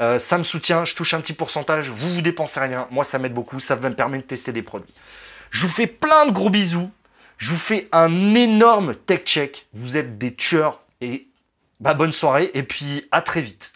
Euh, 0.00 0.18
ça 0.18 0.38
me 0.38 0.44
soutient, 0.44 0.84
je 0.84 0.94
touche 0.94 1.14
un 1.14 1.20
petit 1.20 1.32
pourcentage, 1.32 1.90
vous 1.90 2.14
vous 2.14 2.22
dépensez 2.22 2.60
rien, 2.60 2.86
moi 2.92 3.02
ça 3.04 3.18
m'aide 3.18 3.34
beaucoup, 3.34 3.58
ça 3.58 3.74
me 3.74 3.90
permet 3.90 4.18
de 4.18 4.22
tester 4.22 4.52
des 4.52 4.62
produits. 4.62 4.94
Je 5.50 5.66
vous 5.66 5.72
fais 5.72 5.88
plein 5.88 6.26
de 6.26 6.30
gros 6.30 6.50
bisous, 6.50 6.90
je 7.36 7.50
vous 7.50 7.56
fais 7.56 7.88
un 7.90 8.34
énorme 8.36 8.94
tech 8.94 9.24
check, 9.24 9.66
vous 9.74 9.96
êtes 9.96 10.16
des 10.16 10.34
tueurs 10.34 10.80
et 11.00 11.27
bah, 11.80 11.94
bonne 11.94 12.12
soirée 12.12 12.50
et 12.54 12.62
puis 12.62 13.06
à 13.10 13.22
très 13.22 13.42
vite. 13.42 13.72